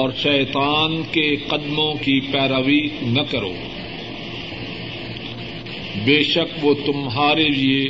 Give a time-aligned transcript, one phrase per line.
[0.00, 3.52] اور شیطان کے قدموں کی پیروی نہ کرو۔
[6.04, 7.88] بے شک وہ تمہارے لیے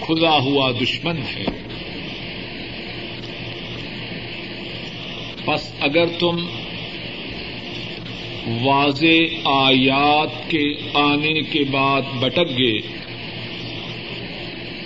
[0.00, 1.44] کھلا ہوا دشمن ہے۔
[5.46, 6.36] بس اگر تم
[8.62, 12.78] واضح آیات کے آنے کے بعد بٹک گئے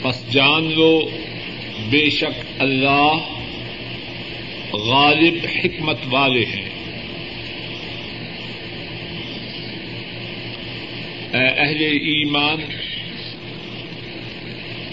[0.02, 1.00] بس جان لو،
[1.90, 3.18] بے شک اللہ
[4.72, 6.68] غالب حکمت والے ہیں۔
[11.32, 12.60] اے اہل ایمان،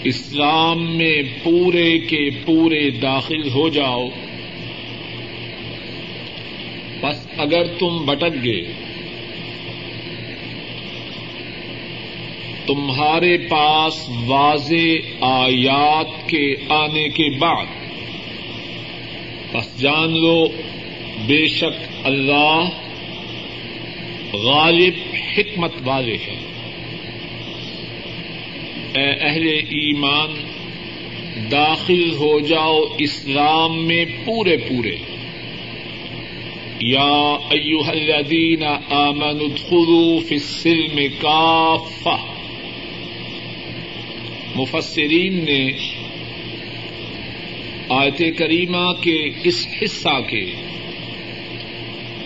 [0.04, 4.08] اسلام میں پورے کے پورے داخل ہو جاؤ۔
[7.00, 8.72] بس اگر تم بٹک گئے،
[12.66, 17.79] تمہارے پاس واضح آیات کے آنے کے بعد
[19.52, 20.46] بس جان لو،
[21.26, 22.68] بے شک اللہ
[24.32, 26.40] غالب، حکمت والے ہیں۔
[28.96, 30.34] اے اہل ایمان،
[31.50, 34.96] داخل ہو جاؤ اسلام میں پورے پورے۔
[36.80, 42.16] یا ایوہ الذین آمنوا ادخلوا فی السلم کافہ۔
[44.54, 45.70] مفسرین نے
[47.90, 50.52] آیت کریمہ کے اس حصہ کے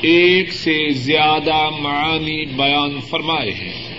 [0.01, 3.95] ایک سے زیادہ معانی بیان فرمائے ہیں۔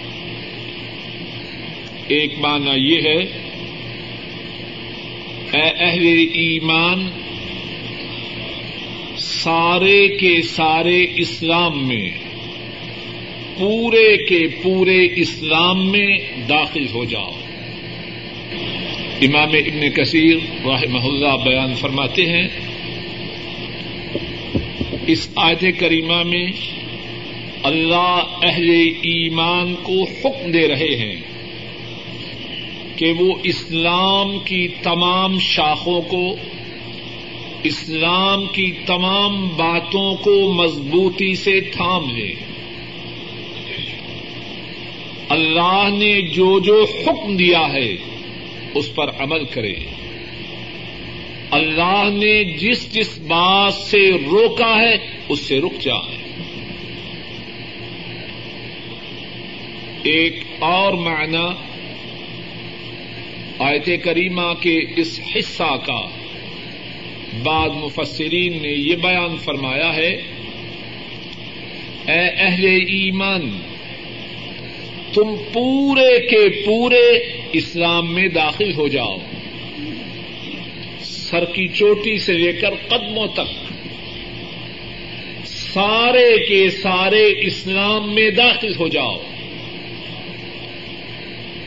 [2.07, 3.17] ایک معنی یہ ہے،
[5.53, 7.09] اے اہل ایمان،
[9.17, 12.09] سارے کے سارے اسلام میں،
[13.57, 16.17] پورے کے پورے اسلام میں
[16.49, 17.31] داخل ہو جاؤ۔
[19.21, 22.47] امام ابن کثیر رحمہ اللہ بیان فرماتے ہیں،
[25.07, 26.51] اس آیت کریمہ میں
[27.63, 28.69] اللہ اہل
[29.01, 31.15] ایمان کو حکم دے رہے ہیں
[32.95, 36.35] کہ وہ اسلام کی تمام شاخوں کو،
[37.63, 42.33] اسلام کی تمام باتوں کو مضبوطی سے تھام لے۔
[45.29, 48.14] اللہ نے جو جو حکم دیا ہے
[48.75, 49.73] اس پر عمل کرے۔
[51.51, 54.97] اللہ نے جس جس بات سے روکا ہے،
[55.29, 56.17] اس سے رک جائے
[60.03, 61.45] ایک اور معنی
[63.59, 66.07] آیت کریمہ کے اس حصہ کا۔
[67.43, 70.21] بعد مفسرین نے یہ بیان فرمایا ہے،
[72.07, 73.74] اے اہل ایمان
[75.15, 77.19] تم پورے کے پورے
[77.53, 79.17] اسلام میں داخل ہو جاؤ۔
[80.99, 83.73] سر کی چوٹی سے لے کر قدموں تک
[85.45, 89.17] سارے کے سارے اسلام میں داخل ہو جاؤ۔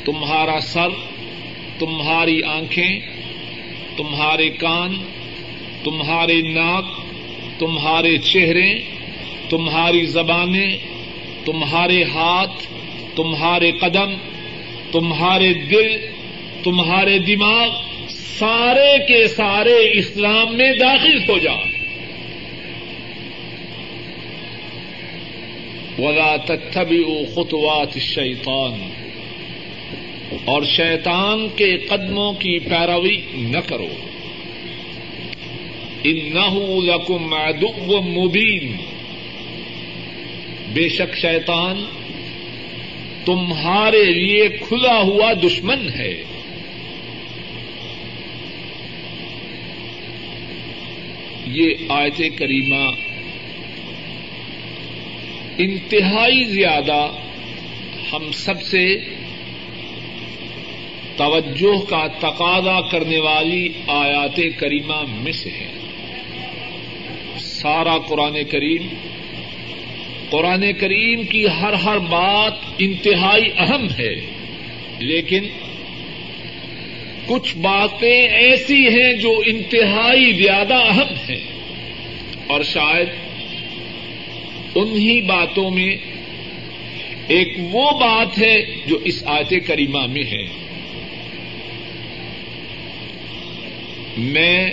[0.05, 0.89] تمہارا سر،
[1.79, 3.01] تمہاری آنکھیں،
[3.97, 4.95] تمہارے کان،
[5.85, 6.85] تمہارے ناک،
[7.59, 8.75] تمہارے چہرے،
[9.49, 10.77] تمہاری زبانیں،
[11.45, 12.78] تمہارے ہاتھ
[13.19, 14.15] تمہارے قدم،
[14.93, 16.07] تمہارے دل،
[16.63, 17.69] تمہارے دماغ
[18.09, 21.53] سارے کے سارے اسلام میں داخل ہو جا
[25.99, 28.91] ولا تتبعوا خطوات شیطان
[30.45, 33.89] اور شیطان کے قدموں کی پیروی نہ کرو۔
[36.05, 38.77] انه لکم عدو مبین
[40.73, 41.85] بے شک شیطان
[43.29, 46.23] تمہارے لیے کھلا ہوا دشمن ہے۔
[51.47, 52.91] یہ آیت کریمہ
[55.59, 57.13] انتہائی زیادہ
[58.13, 58.99] ہم سب سے
[61.17, 65.73] توجہ کا تقاضا کرنے والی آیات کریمہ میں سے ہے۔
[67.39, 68.89] سارا قرآن کریم
[70.31, 74.15] قرآن کریم کی ہر ہر بات انتہائی اہم ہے،
[74.99, 75.45] لیکن
[77.27, 81.59] کچھ باتیں ایسی ہیں جو انتہائی زیادہ اہم ہیں۔
[82.47, 83.09] اور شاید
[84.75, 85.97] انہی باتوں میں
[87.29, 90.47] ایک وہ بات ہے جو اس آیت کریمہ میں ہے۔
[94.17, 94.71] میں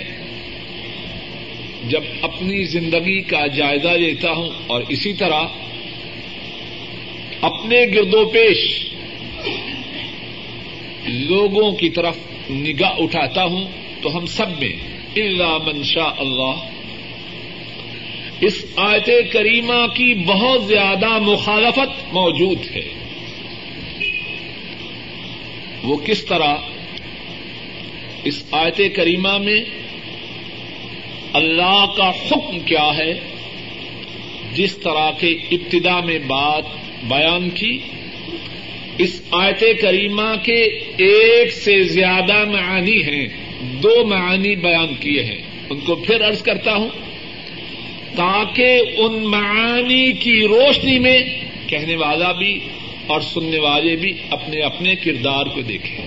[1.88, 5.44] جب اپنی زندگی کا جائزہ لیتا ہوں اور اسی طرح
[7.40, 8.90] اپنے گرد و پیش
[11.08, 12.16] لوگوں کی طرف
[12.50, 13.64] نگاہ اٹھاتا ہوں،
[14.02, 14.72] تو ہم سب میں
[15.16, 16.68] اللہ منشا اللہ
[18.40, 22.88] اس آیت کریمہ کی بہت زیادہ مخالفت موجود ہے۔
[25.84, 26.54] وہ کس طرح
[28.24, 29.60] اس آیت کریمہ میں
[31.32, 33.20] اللہ کا حکم کیا ہے؟
[34.54, 36.62] جس طرح کے ابتدا میں بات
[37.02, 37.78] بیان کی،
[38.98, 40.62] اس آیت کریمہ کے
[40.96, 43.26] ایک سے زیادہ معانی ہیں،
[43.60, 46.88] دو معانی بیان کیے ہیں۔ ان کو پھر ارض کرتا ہوں،
[48.16, 51.18] تاکہ ان معانی کی روشنی میں
[51.66, 52.58] کہنے والا بھی
[53.06, 56.06] اور سننے والے بھی اپنے اپنے کردار کو دیکھیں۔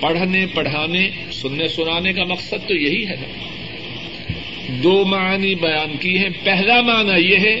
[0.00, 3.55] پڑھنے، پڑھانے، سننے، سنانے کا مقصد تو یہی ہے۔ نا
[4.68, 7.60] دو معنی بیان کی ہیں۔ پہلا معنی یہ ہے،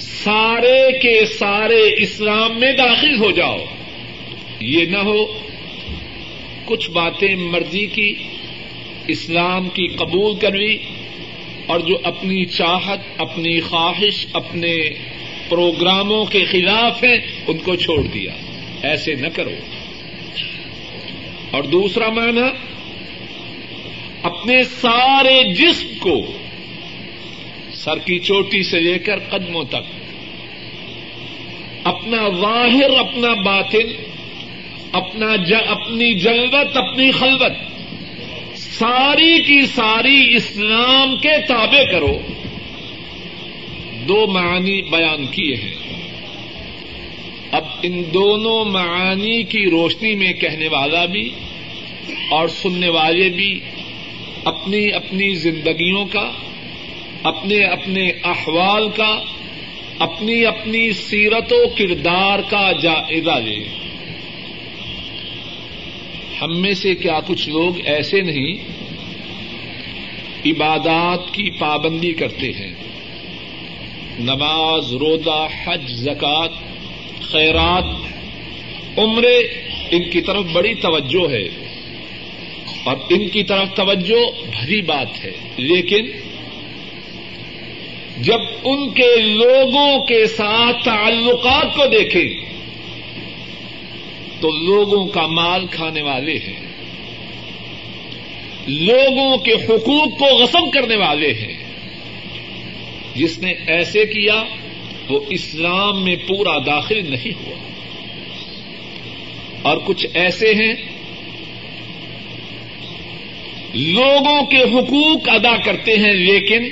[0.00, 3.64] سارے کے سارے اسلام میں داخل ہو جاؤ۔
[4.60, 5.38] یہ نہ ہو،
[6.64, 8.14] کچھ باتیں مرضی کی،
[9.06, 10.76] اسلام کی قبول کروی
[11.66, 14.74] اور جو اپنی چاہت، اپنی خواہش، اپنے
[15.48, 18.32] پروگراموں کے خلاف ہیں، ان کو چھوڑ دیا۔
[18.82, 19.54] ایسے نہ کرو۔
[21.50, 22.71] اور دوسرا معنی
[24.22, 26.32] اپنے سارے جسم کو
[27.72, 30.10] سر کی چوٹی سے لے کر قدموں تک،
[31.84, 33.92] اپنا ظاہر، اپنا باطن،
[34.92, 35.32] اپنا
[35.68, 37.52] اپنی جلوت، اپنی خلوت،
[38.58, 42.18] ساری کی ساری اسلام کے تابع کرو۔
[44.08, 45.74] دو معانی بیان کیے ہیں۔
[47.52, 51.30] اب ان دونوں معانی کی روشنی میں کہنے والا بھی
[52.30, 53.60] اور سننے والے بھی
[54.44, 56.30] اپنی اپنی زندگیوں کا،
[57.22, 59.20] اپنے اپنے احوال کا،
[59.98, 63.64] اپنی اپنی سیرت و کردار کا جائزہ لیں
[66.42, 68.54] ہم میں سے کیا کچھ لوگ ایسے نہیں
[70.46, 72.74] عبادات کی پابندی کرتے ہیں۔
[74.18, 76.50] نماز، روزہ، حج زکات
[77.22, 77.84] خیرات،
[78.98, 79.38] عمرے،
[79.90, 81.71] ان کی طرف بڑی توجہ ہے۔
[82.84, 86.06] اور ان کی طرف توجہ بھری بات ہے۔ لیکن
[88.18, 92.28] جب ان کے لوگوں کے ساتھ تعلقات کو دیکھیں،
[94.40, 96.60] تو لوگوں کا مال کھانے والے ہیں۔
[98.66, 101.64] لوگوں کے حقوق کو غصب کرنے والے ہیں۔
[103.14, 104.44] جس نے ایسے کیا،
[105.08, 107.56] وہ اسلام میں پورا داخل نہیں ہوا۔
[109.62, 110.91] اور کچھ ایسے ہیں
[113.74, 116.68] لوگوں کے حقوق ادا کرتے ہیں، لیکن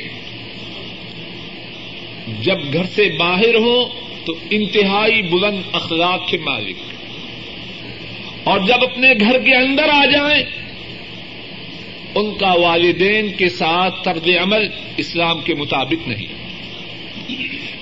[2.41, 6.77] جب گھر سے باہر ہوں تو انتہائی بلند اخلاق کے مالک۔
[8.45, 10.45] اور جب اپنے گھر کے اندر آ جائیں،
[12.15, 16.27] ان کا والدین کے ساتھ طرز عمل اسلام کے مطابق نہیں۔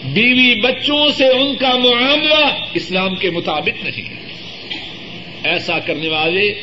[0.04, 4.14] بیوی بچوں سے ان کا معاملہ اسلام کے مطابق نہیں۔
[5.44, 6.62] ایسا کرنے والے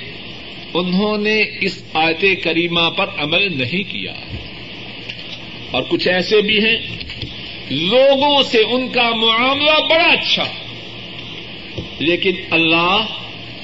[0.78, 4.14] انہوں نے اس آیت کریمہ پر عمل نہیں کیا۔
[5.72, 6.78] اور کچھ ایسے بھی ہیں
[7.70, 10.44] لوگوں سے ان کا معاملہ بڑا اچھا۔
[12.00, 13.06] لیکن اللہ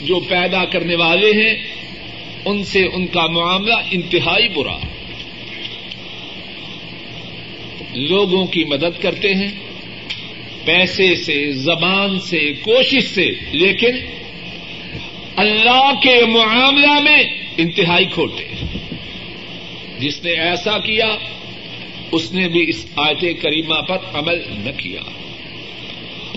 [0.01, 1.55] جو پیدا کرنے والے ہیں،
[2.45, 4.77] ان سے ان کا معاملہ انتہائی برا۔
[7.95, 9.51] لوگوں کی مدد کرتے ہیں،
[10.65, 13.91] پیسے سے، زبان سے، کوشش سے، لیکن
[15.35, 17.23] اللہ کے معاملہ میں
[17.57, 18.47] انتہائی کھوٹے
[19.99, 21.05] جس نے ایسا کیا،
[22.11, 25.01] اس نے بھی اس آیت کریمہ پر عمل نہ کیا۔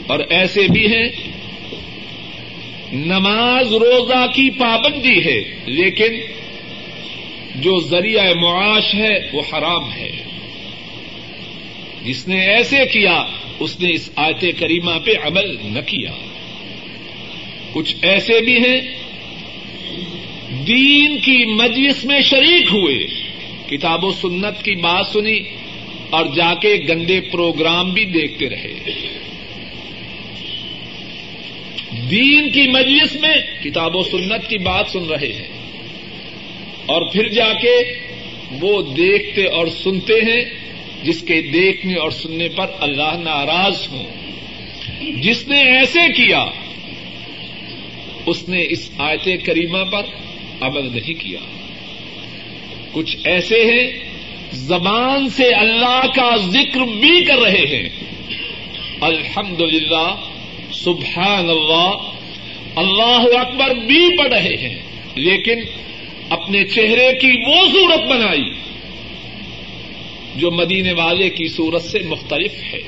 [0.06, 1.08] اور ایسے بھی ہیں،
[2.92, 6.20] نماز روزہ کی پابندی ہے، لیکن
[7.54, 10.10] جو ذریعہ معاش ہے، وہ حرام ہے۔
[12.04, 13.24] جس نے ایسے کیا،
[13.58, 16.23] اس نے اس آیت کریمہ پہ عمل نہ کیا۔
[17.74, 18.80] کچھ ایسے بھی ہیں
[20.66, 23.06] دین کی مجلس میں شریک ہوئے،
[23.66, 25.38] کتاب و سنت کی بات سنی
[26.10, 28.74] اور جا کے گندے پروگرام بھی دیکھتے رہے۔
[32.10, 35.48] دین کی مجلس میں کتاب و سنت کی بات سن رہے ہیں
[36.86, 37.76] اور پھر جا کے
[38.60, 40.40] وہ دیکھتے اور سنتے ہیں،
[41.02, 44.04] جس کے دیکھنے اور سننے پر اللہ ناراض ہوں۔
[45.22, 46.44] جس نے ایسے کیا
[48.26, 50.02] اس نے اس آیت کریمہ پر
[50.60, 51.38] عمل نہیں کیا۔
[52.92, 53.90] کچھ ایسے ہیں
[54.52, 57.88] زبان سے اللہ کا ذکر بھی کر رہے ہیں۔
[59.00, 60.16] الحمد للہ
[60.72, 61.90] سبحان اللہ
[62.76, 64.78] اللہ اکبر بھی پڑھ رہے ہیں،
[65.14, 65.60] لیکن
[66.30, 68.50] اپنے چہرے کی وہ صورت بنائی
[70.36, 72.80] جو مدینے والے کی صورت سے مختلف ہے۔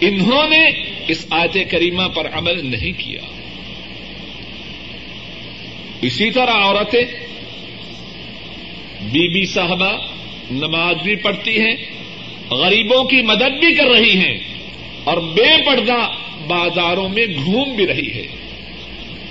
[0.00, 0.64] انہوں نے
[1.08, 3.20] اس آیت کریمہ پر عمل نہیں کیا۔
[6.04, 7.04] اسی طرح عورتیں
[9.00, 9.92] بی بی صاحبہ
[10.50, 11.76] نماز بھی پڑھتی ہیں،
[12.50, 14.38] غریبوں کی مدد بھی کر رہی ہیں
[15.04, 16.10] اور بے پردہ
[16.46, 18.26] بازاروں میں گھوم بھی رہی ہے۔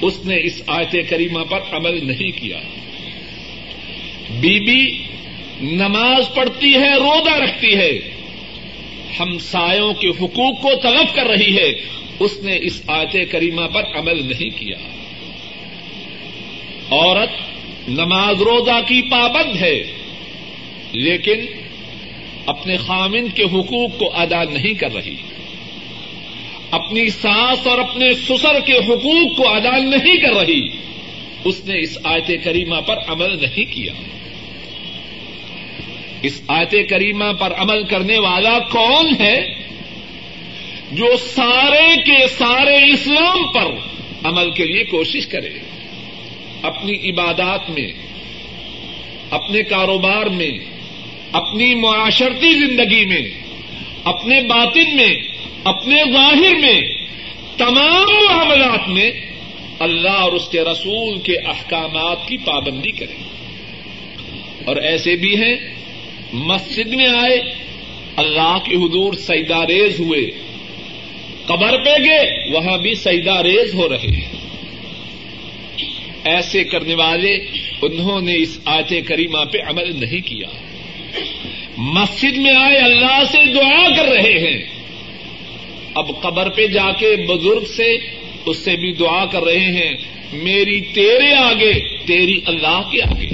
[0.01, 2.58] اس نے اس آیت کریمہ پر عمل نہیں کیا۔
[4.30, 5.03] بی بی
[5.62, 8.00] نماز پڑھتی ہے، روزہ رکھتی ہے۔
[9.20, 11.72] ہمسایوں کے حقوق کو طلب کر رہی ہے۔
[12.20, 15.02] اس نے اس آیت کریمہ پر عمل نہیں کیا۔
[16.94, 17.30] عورت
[17.90, 19.84] نماز روزہ کی پابند ہے،
[20.92, 21.40] لیکن
[22.46, 25.16] اپنے خامن کے حقوق کو ادا نہیں کر رہی۔
[26.72, 30.68] اپنی ساس اور اپنے سسر کے حقوق کو ادا نہیں کر رہی۔
[31.46, 33.94] اس نے اس آیت کریمہ پر عمل نہیں کیا۔
[36.22, 39.54] اس آیت کریمہ پر عمل کرنے والا کون ہے
[40.92, 43.66] جو سارے کے سارے اسلام پر
[44.24, 45.73] عمل کے لیے کوشش کرے؟
[46.63, 47.88] اپنی عبادات میں،
[49.29, 50.51] اپنے کاروبار میں،
[51.32, 53.22] اپنی معاشرتی زندگی میں،
[54.03, 55.15] اپنے باطن میں،
[55.63, 56.82] اپنے ظاہر میں،
[57.58, 59.12] تمام معاملات میں
[59.79, 63.24] اللہ اور اس کے رسول کے احکامات کی پابندی کرے
[64.65, 65.55] اور ایسے بھی ہیں،
[66.34, 67.39] مسجد میں آئے،
[68.15, 70.32] اللہ کے حضور سیدا ریز ہوئے،
[71.46, 74.33] قبر پہ گئے، وہاں بھی سیدا ریز ہو رہے ہیں۔
[76.24, 77.36] ایسے کرنے والے
[77.82, 80.48] انہوں نے اس آیت کریمہ پہ عمل نہیں کیا۔
[81.77, 84.63] مسجد میں آئے اللہ سے دعا کر رہے ہیں۔
[85.96, 87.96] اب قبر پہ جا کے بزرگ سے
[88.46, 89.92] اس سے بھی دعا کر رہے ہیں،
[90.34, 93.30] میری تیرے آگے، تیری اللہ کے آگے۔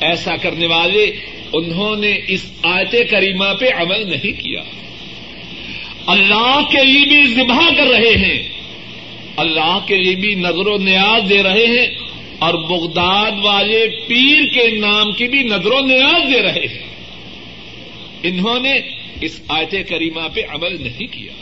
[0.00, 1.12] ایسا کرنے والے
[1.52, 4.62] انہوں نے اس آیت کریمہ پہ عمل نہیں کیا۔
[6.06, 8.53] اللہ کے لیے بھی ذبح کر رہے ہیں۔
[9.36, 11.98] اللہ کے لیے بھی نظر و نیاز دے رہے ہیں
[12.38, 16.94] اور بغداد والے پیر کے نام کی بھی نظر و نیاز دے رہے ہیں۔
[18.22, 18.74] انہوں نے
[19.20, 21.32] اس آیت کریمہ پہ عمل نہیں کیا۔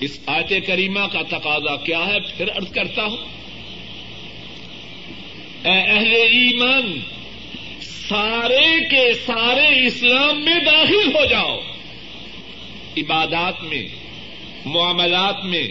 [0.00, 3.16] اس آیت کریمہ کا تقاضا کیا ہے؟ پھر ارد کرتا ہوں۔
[5.64, 7.00] اے اہل ایمان،
[7.82, 11.60] سارے کے سارے اسلام میں داخل ہو جاؤ۔
[12.96, 13.86] عبادات میں،
[14.64, 15.68] معاملات میں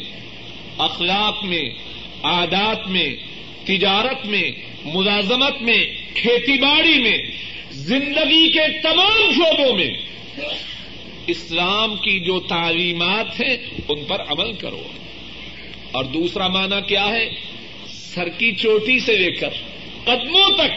[0.78, 1.64] اخلاق میں
[2.24, 3.16] عادات میں،
[3.66, 4.52] تجارت میں،
[4.86, 5.84] ملازمت میں،
[6.16, 7.18] کھیتی باڑی میں،
[7.72, 9.90] زندگی کے تمام شعبوں میں۔
[11.28, 13.58] اسلام کی جو تعلیمات ہیں،
[13.90, 14.84] ان پر عمل کرو۔
[15.92, 17.30] اور دوسرا معنی کیا ہے؟
[17.88, 19.50] سر کی چوٹی سے لے کر
[20.04, 20.72] قدموں تک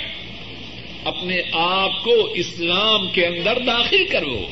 [1.04, 4.46] اپنے آپ کو اسلام کے اندر داخل کرو۔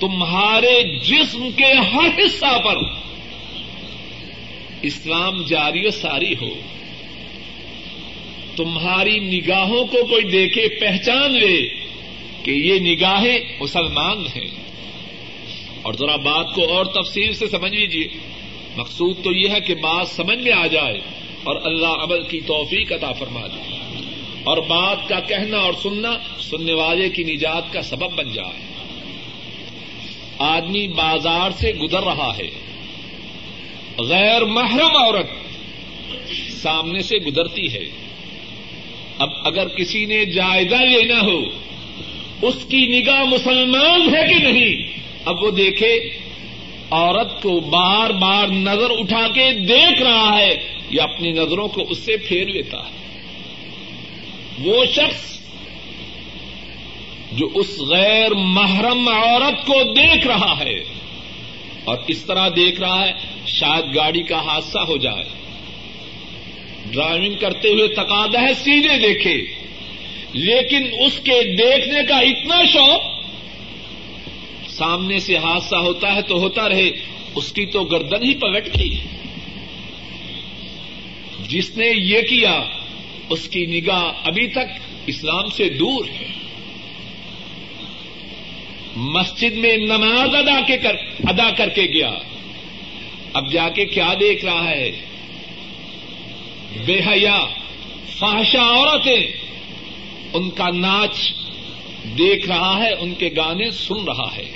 [0.00, 2.76] تمہارے جسم کے ہر حصہ پر
[4.82, 6.54] اسلام جاری و ساری ہو۔
[8.56, 11.68] تمہاری نگاہوں کو کوئی دیکھے پہچان لے
[12.44, 14.50] کہ یہ نگاہیں مسلمان ہیں۔
[15.82, 18.08] اور ذرا بات کو اور تفصیل سے سمجھ لیجیے
[18.76, 21.00] مقصود تو یہ ہے کہ بات سمجھ میں آ جائے
[21.44, 23.76] اور اللہ عمل کی توفیق عطا فرما دے۔
[24.44, 28.60] اور بات کا کہنا اور سننا سننے والے کی نجات کا سبب بن جائے۔
[30.38, 32.69] آدمی بازار سے گزر رہا ہے۔
[33.98, 35.26] غیر محرم عورت
[36.50, 37.84] سامنے سے گزرتی ہے۔
[39.18, 41.40] اب اگر کسی نے جائزہ لینا ہو،
[42.42, 46.18] اس کی نگاہ مسلمان ہے کہ نہیں؟ اب وہ دیکھے،
[46.90, 50.48] عورت کو بار بار نظر اٹھا کے دیکھ رہا ہے
[50.90, 53.00] یا اپنی نظروں کو اس سے پھیر لیتا ہے۔
[54.58, 55.38] وہ شخص
[57.32, 60.99] جو اس غیر محرم عورت کو دیکھ رہا ہے
[61.84, 63.12] اور اس طرح دیکھ رہا ہے،
[63.46, 65.24] شاید گاڑی کا حادثہ ہو جائے۔
[66.90, 69.42] ڈرائیونگ کرتے ہوئے تقاضا ہے، سیدھے دیکھے۔
[70.32, 73.00] لیکن اس کے دیکھنے کا اتنا شوق،
[74.70, 76.90] سامنے سے حادثہ ہوتا ہے تو ہوتا رہے۔
[77.34, 78.96] اس کی تو گردن ہی پگٹ گئی۔
[81.48, 82.60] جس نے یہ کیا،
[83.30, 86.39] اس کی نگاہ ابھی تک اسلام سے دور ہے۔
[88.96, 90.94] مسجد میں نماز ادا کے کر
[91.24, 92.10] ادا کر کے گیا۔
[93.32, 94.90] اب جا کے کیا دیکھ رہا ہے؟
[96.86, 97.46] بے حیا
[98.18, 99.26] فاشا عورتیں۔
[100.34, 101.32] ان کا ناچ
[102.18, 104.52] دیکھ رہا ہے، ان کے گانے سن رہا ہے۔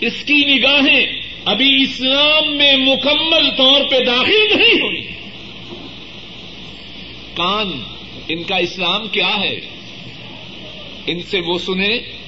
[0.00, 1.06] اس کی نگاہیں
[1.44, 5.06] ابھی اسلام میں مکمل طور پہ داخل نہیں ہوئی۔
[7.34, 7.82] کان
[8.28, 9.60] ان کا اسلام کیا ہے؟
[11.06, 12.21] ان سے وہ سنے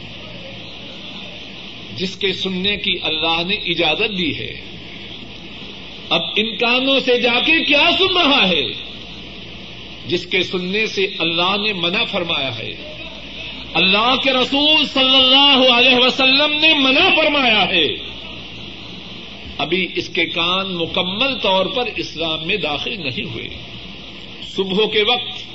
[1.96, 4.60] جس کے سننے کی اللہ نے اجازت دی ہے۔
[6.10, 8.64] اب ان کانوں سے جا کے کیا سن رہا ہے؟
[10.06, 12.70] جس کے سننے سے اللہ نے منع فرمایا ہے۔
[13.74, 17.86] اللہ کے رسول صلی اللہ علیہ وسلم نے منع فرمایا ہے۔
[19.58, 23.48] ابھی اس کے کان مکمل طور پر اسلام میں داخل نہیں ہوئے۔
[24.42, 25.54] صبح کے وقت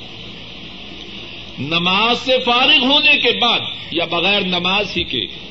[1.60, 3.60] نماز سے فارغ ہونے کے بعد
[3.92, 5.49] یا بغیر نماز ہی کے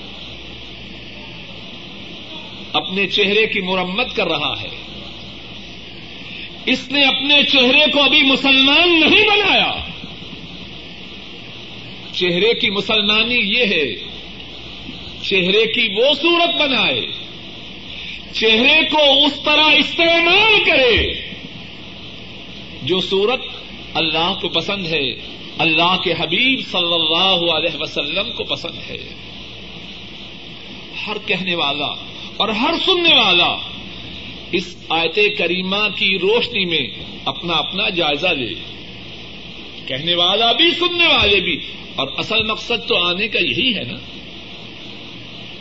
[2.73, 4.69] اپنے چہرے کی مرمت کر رہا ہے۔
[6.67, 9.73] اس نے اپنے چہرے کو ابھی مسلمان نہیں بنایا۔
[12.13, 13.95] چہرے کی مسلمانی یہ ہے،
[15.23, 17.07] چہرے کی وہ صورت بنائے۔
[18.33, 21.13] چہرے کو اس طرح استعمال کرے۔
[22.83, 23.41] جو صورت
[23.95, 25.11] اللہ کو پسند ہے،
[25.59, 29.15] اللہ کے حبیب صلی اللہ علیہ وسلم کو پسند ہے۔
[31.07, 31.95] ہر کہنے والا
[32.39, 33.57] اور ہر سننے والا
[34.53, 36.89] اس آیت کریمہ کی روشنی میں
[37.25, 38.55] اپنا اپنا جائزہ لے۔
[39.87, 41.61] کہنے والا بھی، سننے والے بھی۔
[41.97, 43.99] اور اصل مقصد تو آنے کا یہی ہے نا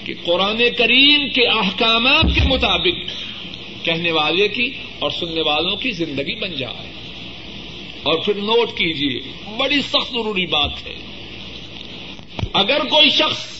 [0.05, 2.95] کہ قرآن کریم کے احکامات کے مطابق
[3.85, 6.91] کہنے والے کی اور سننے والوں کی زندگی بن جائے۔
[8.03, 9.19] اور پھر نوٹ کیجیے
[9.57, 10.95] بڑی سخت ضروری بات ہے۔
[12.53, 13.56] اگر کوئی شخص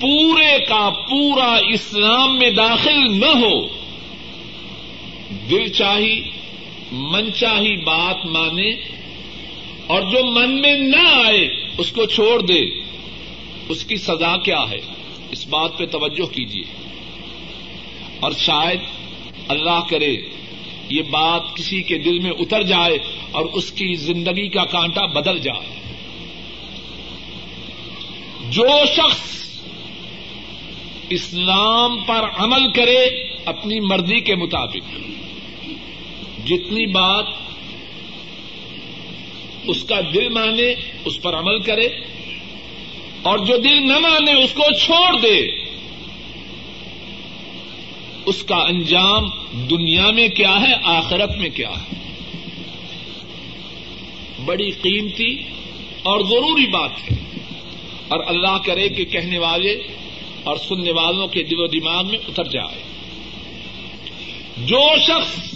[0.00, 3.66] پورے کا پورا اسلام میں داخل نہ ہو۔
[5.50, 6.30] دل چاہی،
[6.92, 8.70] من چاہی بات مانے
[9.86, 12.60] اور جو من میں نہ آئے، اس کو چھوڑ دے۔
[13.68, 14.80] اس کی سزا کیا ہے؟
[15.30, 16.62] اس بات پہ توجہ کیجیے
[18.20, 18.80] اور شاید
[19.48, 20.16] اللہ کرے
[20.88, 22.98] یہ بات کسی کے دل میں اتر جائے
[23.30, 25.94] اور اس کی زندگی کا کانٹا بدل جائے۔
[28.50, 29.43] جو شخص
[31.10, 33.04] اسلام پر عمل کرے
[33.44, 34.90] اپنی مرضی کے مطابق۔
[36.46, 37.24] جتنی بات
[39.64, 41.88] اس کا دل مانے، اس پر عمل کرے۔
[43.22, 45.64] اور جو دل نہ مانے، اس کو چھوڑ دے۔
[48.26, 51.94] اس کا انجام دنیا میں کیا ہے، آخرت میں کیا ہے۔
[54.44, 55.36] بڑی قیمتی
[56.02, 57.16] اور ضروری بات ہے۔
[58.08, 59.82] اور اللہ کرے کہ کہنے والے
[60.44, 62.82] اور سننے والوں کے دل و دماغ میں اتر جائے۔
[64.56, 65.54] جو شخص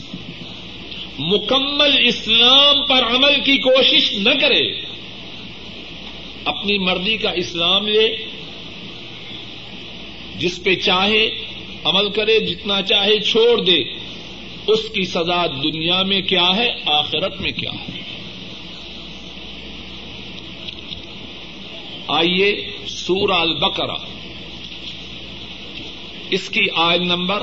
[1.19, 4.81] مکمل اسلام پر عمل کی کوشش نہ کرے،
[6.45, 8.17] اپنی مرضی کا اسلام لے،
[10.37, 11.31] جس پہ چاہے
[11.85, 13.83] عمل کرے، جتنا چاہے چھوڑ دے،
[14.67, 18.01] اس کی سزا دنیا میں کیا ہے؟ آخرت میں کیا ہے؟
[22.09, 24.18] آئیے سورہ البقرہ۔
[26.31, 27.43] اس کی آئل نمبر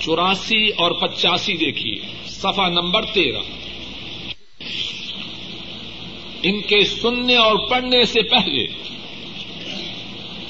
[0.00, 1.94] چوراسی اور پچاسی دیکھیے
[2.26, 3.40] سفا نمبر تیرہ۔
[6.42, 8.66] ان کے سننے اور پڑھنے سے پہلے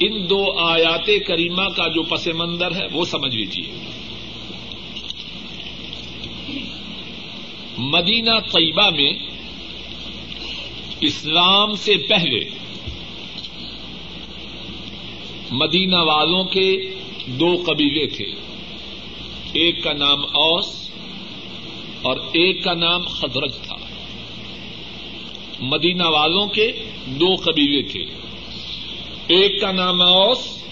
[0.01, 3.73] ان دو آیات کریمہ کا جو پس منظر ہے وہ سمجھ لیجیے
[7.79, 9.13] مدینہ طیبہ میں
[11.01, 12.56] اسلام سے پہلے
[15.51, 16.95] مدینہ والوں کے
[17.27, 18.27] دو قبیلے تھے۔
[19.53, 20.91] ایک کا نام اوس
[22.03, 23.77] اور ایک کا نام خدرج تھا۔
[25.61, 26.73] مدینہ والوں کے
[27.07, 28.01] دو قبیلے تھے۔
[29.27, 30.63] ایک کا نام اوس،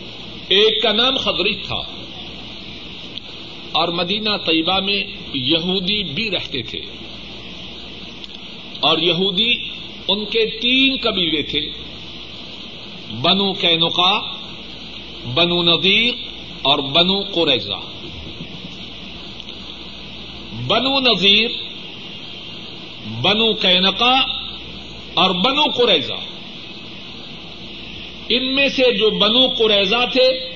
[0.49, 1.81] ایک کا نام خدرج تھا۔
[3.73, 6.81] اور مدینہ طیبہ میں یہودی بھی رہتے تھے۔
[8.81, 9.53] اور یہودی
[10.09, 11.61] ان کے تین قبیلے تھے۔
[13.23, 14.34] بنو کینوکا
[15.27, 16.15] بنو نذیر
[16.63, 17.81] اور بنو قریضہ
[20.67, 21.51] بنو نذیر،
[23.23, 24.15] بنو کینکا
[25.15, 26.13] اور بنو قریضہ
[28.29, 30.51] ان میں سے جو بنو قریضہ تھے،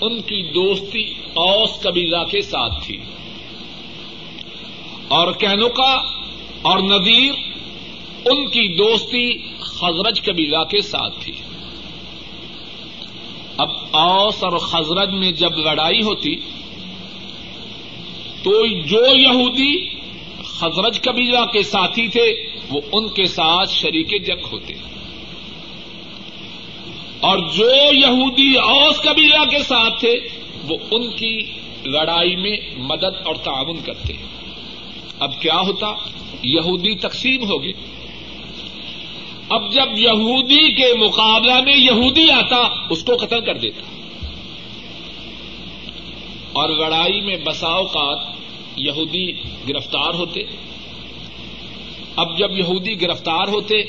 [0.00, 2.96] ان کی دوستی اوس قبیلہ کے ساتھ تھی۔
[5.08, 5.94] اور کینوکا
[6.62, 7.32] اور نذیر،
[8.24, 11.32] ان کی دوستی خزرج قبیلہ کے ساتھ تھی۔
[13.56, 16.36] اب اوس اور خزرج میں جب لڑائی ہوتی
[18.42, 19.94] تو جو یہودی
[20.44, 24.72] خزرج قبیلہ کے ساتھی تھے، وہ ان کے ساتھ شریک جنگ ہوتے۔
[27.20, 30.14] اور جو یہودی اوس قبیلہ کے ساتھ تھے،
[30.68, 31.38] وہ ان کی
[31.84, 34.12] لڑائی میں مدد اور تعاون کرتے۔
[35.18, 35.94] اب کیا ہوتا؟
[36.42, 37.72] یہودی تقسیم ہو گئے
[39.54, 43.82] اب جب یہودی کے مقابلہ میں یہودی آتا، اس کو قتل کر دیتا۔
[46.52, 48.18] اور لڑائی میں بسا اوقات
[48.76, 49.32] یہودی
[49.68, 50.42] گرفتار ہوتے۔
[52.16, 53.82] اب جب یہودی گرفتار ہوتے،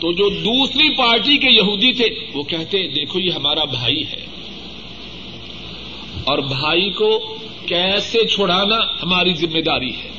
[0.00, 4.26] تو جو دوسری پارٹی کے یہودی تھے، وہ کہتے، دیکھو، یہ ہمارا بھائی ہے۔
[6.24, 10.10] اور بھائی کو کیسے چھڑانا ہماری ذمہ داری ہے۔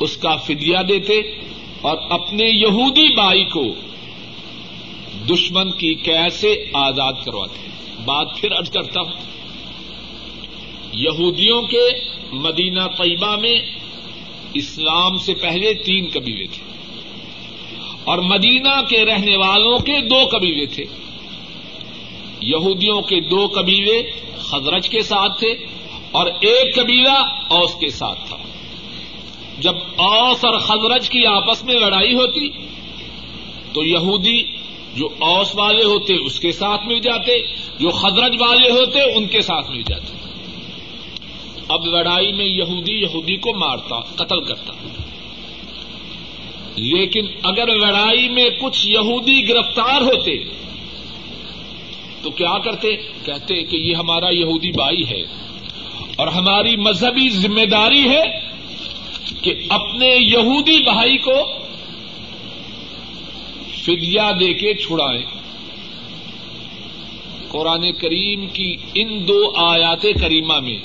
[0.00, 1.20] اس کا فدیا دیتے
[1.80, 3.64] اور اپنے یہودی بھائی کو
[5.30, 9.12] دشمن کی کیسے آزاد کرواتے ہیں؟ بات پھر ارد کرتا ہوں۔
[10.92, 11.88] یہودیوں کے
[12.32, 13.60] مدینہ طیبہ میں
[14.54, 16.62] اسلام سے پہلے تین قبیلے تھے
[18.04, 20.84] اور مدینہ کے رہنے والوں کے دو قبیلے تھے۔
[22.40, 24.02] یہودیوں کے دو قبیلے
[24.38, 25.54] خزرج کے ساتھ تھے
[26.10, 28.36] اور ایک قبیلہ اوس کے ساتھ تھا۔
[29.58, 32.48] جب اوس اور خزرج کی آپس میں لڑائی ہوتی،
[33.72, 34.42] تو یہودی
[34.94, 37.38] جو اوس والے ہوتے اس کے ساتھ مل جاتے،
[37.78, 40.12] جو خزرج والے ہوتے ان کے ساتھ مل جاتے۔
[41.68, 44.72] اب لڑائی میں یہودی یہودی کو مارتا، قتل کرتا۔
[46.76, 50.44] لیکن اگر لڑائی میں کچھ یہودی گرفتار ہوتے،
[52.22, 55.22] تو کیا کرتے؟ کہتے کہ یہ ہمارا یہودی بھائی ہے
[56.16, 58.47] اور ہماری مذہبی ذمہ داری ہے
[59.42, 61.52] کہ اپنے یہودی بھائی کو
[63.84, 65.22] فدیا دے کے چھڑائیں۔
[67.48, 70.78] قرآن کریم کی ان دو آیات کریمہ میں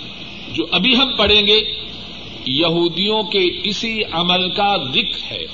[0.53, 1.61] جو ابھی ہم پڑھیں گے،
[2.45, 5.45] یہودیوں کے اسی عمل کا ذکر ہے۔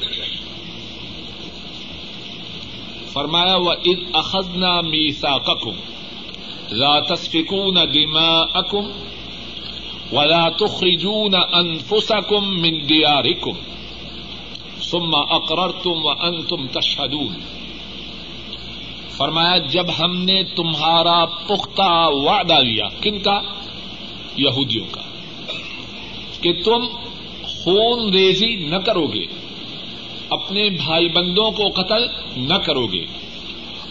[3.13, 5.72] فرمایا و از اخذنا میسا ککم
[6.72, 8.92] لا تسفکون دماءکم
[10.12, 13.52] ولا تخرجون انفسکم من دیارکم
[14.82, 17.34] ثم اقررتم وانتم تشهدون.
[19.10, 23.41] فرمایا، جب ہم نے تمہارا پختہ وعدہ لیا، کن کا؟
[24.38, 25.02] یہودیوں کا.
[26.41, 26.86] کہ تم
[27.41, 29.26] خون ریزی نہ کرو گے
[30.30, 33.06] اپنے بھائی بندوں کو قتل نہ کرو گے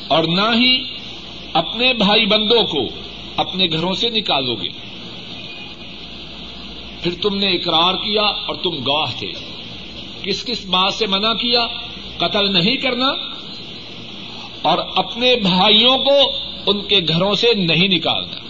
[0.09, 0.83] اور نہ ہی
[1.53, 2.89] اپنے بھائی بندوں کو
[3.37, 4.88] اپنے گھروں سے نکالو گے۔
[7.03, 9.33] پھر تم نے اقرار کیا اور تم گواہ تھے۔
[10.23, 11.67] کس کس بات سے منع کیا؟
[12.19, 13.07] قتل نہیں کرنا۔
[14.63, 16.33] اور اپنے بھائیوں کو
[16.67, 18.49] ان کے گھروں سے نہیں نکالنا۔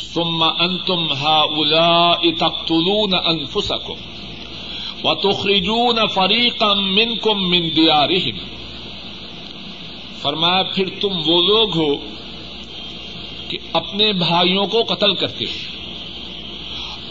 [0.00, 3.94] ثم انتم هؤلاء تقتلون انفسكم
[5.04, 8.38] وتخرجون فريقا منكم من ديارهم
[10.22, 11.96] فرمایا، پھر تم وہ لوگ ہو
[13.56, 15.82] کہ اپنے بھائیوں کو قتل کرتے ہو۔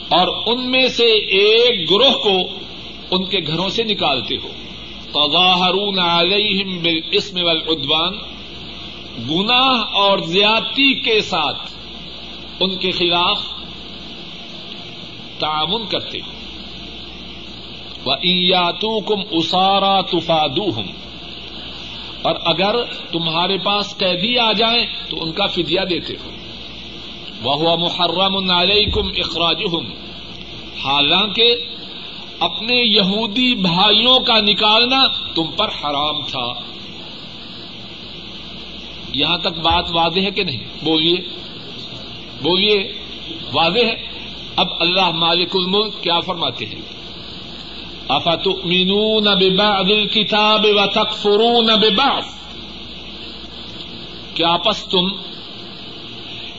[0.09, 2.37] اور ان میں سے ایک گروہ کو
[3.11, 4.49] ان کے گھروں سے نکالتے ہو۔
[5.11, 8.13] تظاہرون علیہم بالاسم والعدوان،
[9.29, 11.71] گناہ اور زیادتی کے ساتھ
[12.59, 13.41] ان کے خلاف
[15.39, 16.19] تعاون کرتے
[18.83, 21.12] و کم اسارا تفادو ہوں
[22.23, 22.75] اور اگر
[23.11, 26.29] تمہارے پاس قیدی آ جائیں تو ان کا فدیہ دیتے ہو۔
[27.41, 29.63] وہ محرم علیکم اخراج
[30.83, 31.55] حالانکہ
[32.39, 36.73] اپنے یہودی بھائیوں کا نکالنا تم پر حرام تھا۔
[39.13, 41.15] یہاں تک بات واضح ہے کہ نہیں؟ بولیے۔
[42.41, 42.93] بولیے۔
[43.53, 43.95] واضح ہے۔
[44.55, 47.02] اب اللہ مالک الملک کیا فرماتے ہیں؟
[48.09, 52.23] افتؤمنون ببعض الكتاب وتكفرون ببعض؟
[54.33, 55.07] کیا پس تم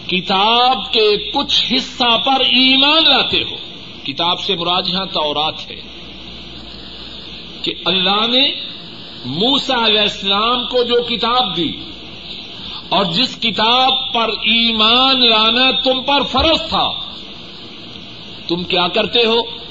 [0.06, 3.56] کتاب کے کچھ حصہ پر ایمان لاتے ہو؟
[4.04, 5.80] کتاب سے مراد یہاں تورات ہے
[7.62, 8.50] کہ اللہ نے
[9.24, 11.72] موسا علیہ السلام کو جو کتاب دی
[12.88, 16.88] اور جس کتاب پر ایمان لانا تم پر فرض تھا،
[18.48, 19.64] تم کیا کرتے ہو؟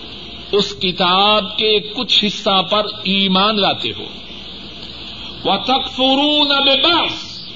[0.54, 4.04] اس کتاب کے کچھ حصہ پر ایمان لاتے ہو۔
[5.44, 6.48] وہ تکفرون
[6.84, 7.50] بس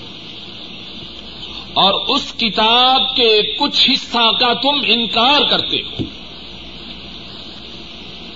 [1.73, 6.03] اور اس کتاب کے کچھ حصہ کا تم انکار کرتے ہو۔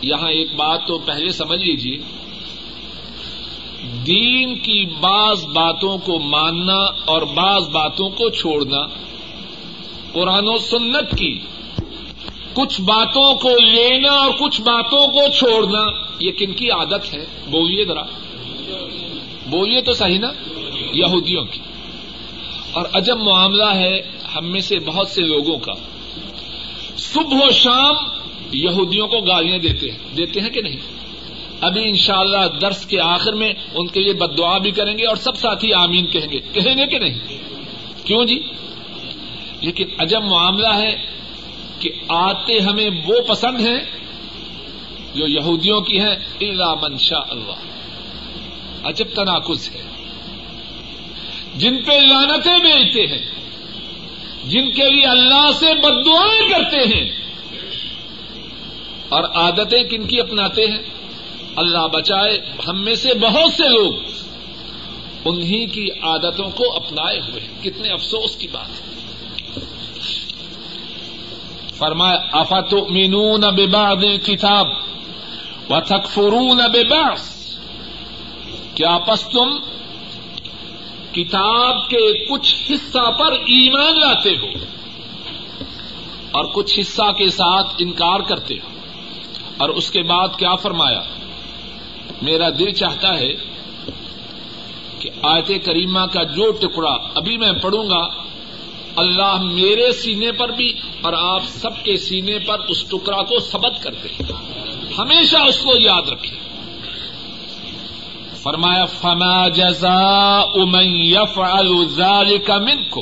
[0.02, 1.98] یہاں ایک بات تو پہلے سمجھ لیجیے
[4.06, 8.88] دین کی بعض باتوں کو ماننا اور بعض باتوں کو چھوڑنا
[10.12, 11.40] قرآن و سنت کی
[12.54, 17.86] کچھ باتوں کو لینا اور کچھ باتوں کو چھوڑنا، یہ کن کی عادت ہے؟ بولیے
[17.86, 18.04] ذرا۔
[19.46, 20.28] بولیے تو صحیح نا؟
[20.94, 21.60] یہودیوں کی۔
[22.72, 24.02] اور عجب معاملہ ہے
[24.36, 25.74] ہم میں سے بہت سے لوگوں کا۔
[26.98, 27.96] صبح و شام
[28.52, 30.78] یہودیوں کو گالیاں دیتے ہیں۔ دیتے ہیں کہ نہیں؟
[31.62, 35.16] ابھی انشاءاللہ درس کے آخر میں ان کے لیے بد دعا بھی کریں گے اور
[35.16, 37.20] سب ساتھی آمین کہیں گے۔ کہیں گے کہ نہیں؟
[38.06, 38.42] کیوں جی؟
[39.62, 41.21] لیکن عجب معاملہ ہے
[41.82, 43.80] کہ آتے ہمیں وہ پسند ہیں
[45.16, 47.56] جو یہودیوں کی ہیں، الا منشا اللہ
[48.84, 49.82] عجب تناقض ہے۔
[51.56, 53.32] جن پہ لانتیں بیچتے ہیں،
[54.44, 57.10] جن کے لیے اللہ سے بد دعائیں کرتے ہیں۔
[59.10, 60.84] اور عادتیں کن کی اپناتے ہیں؟
[61.56, 63.94] اللہ بچائے ہم میں سے بہت سے لوگ
[65.26, 69.11] انہیں کی عادتوں کو اپنائے ہوئے کتنے افسوس کی بات ہے۔
[71.82, 74.68] فرمائے افت مینون ببعض کتاب
[75.70, 77.30] و تکفرون ببعض?
[78.76, 79.50] کیا پس تم
[81.12, 84.66] کتاب کے کچھ حصہ پر ایمان لاتے ہو
[86.32, 88.70] اور کچھ حصہ کے ساتھ انکار کرتے ہو۔
[89.58, 91.02] اور اس کے بعد کیا فرمایا؟
[92.22, 93.34] میرا دل چاہتا ہے
[95.00, 98.31] کہ آیت کریمہ کا جو ٹکڑا ابھی میں پڑھوں گا
[98.96, 103.84] اللہ میرے سینے پر بھی اور آپ سب کے سینے پر اس ٹکڑا کو سبت
[103.84, 104.08] کرتے
[104.98, 106.38] ہمیشہ اس کو یاد رکھے
[108.44, 113.02] فرمایا، فما جزا امن يفعل ذلك منكم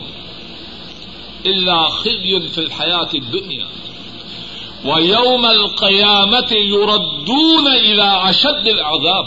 [1.45, 3.65] الا خزي في الحياه الدنيا
[4.83, 9.25] ويوم القيامه يردون الى اشد العذاب۔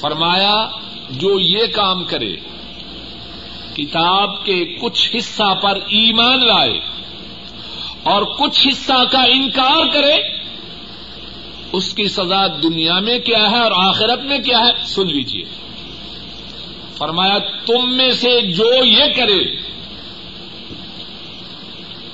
[0.00, 0.68] فرمایا،
[1.10, 2.36] جو یہ کام کرے
[3.78, 6.80] کتاب کے کچھ حصہ پر ایمان لائے
[8.02, 10.16] اور کچھ حصہ کا انکار کرے،
[11.72, 15.44] اس کی سزا دنیا میں کیا ہے اور آخرت میں کیا ہے؟ سن لیجیے
[16.96, 19.42] فرمایا، تم میں سے جو یہ کرے،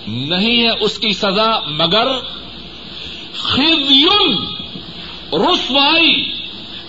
[0.08, 2.08] نہیں ہے اس کی سزا، مگر
[3.34, 4.34] خزیون،
[5.32, 6.32] رسوائی،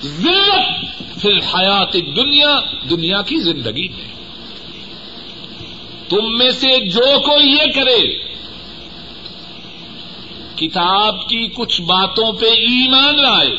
[0.03, 2.59] ذلت، فی الحیات دنیا
[2.89, 4.14] دنیا کی زندگی میں۔
[6.09, 8.17] تم میں سے جو کوئی یہ کرے،
[10.55, 13.55] کتاب کی کچھ باتوں پہ ایمان لائے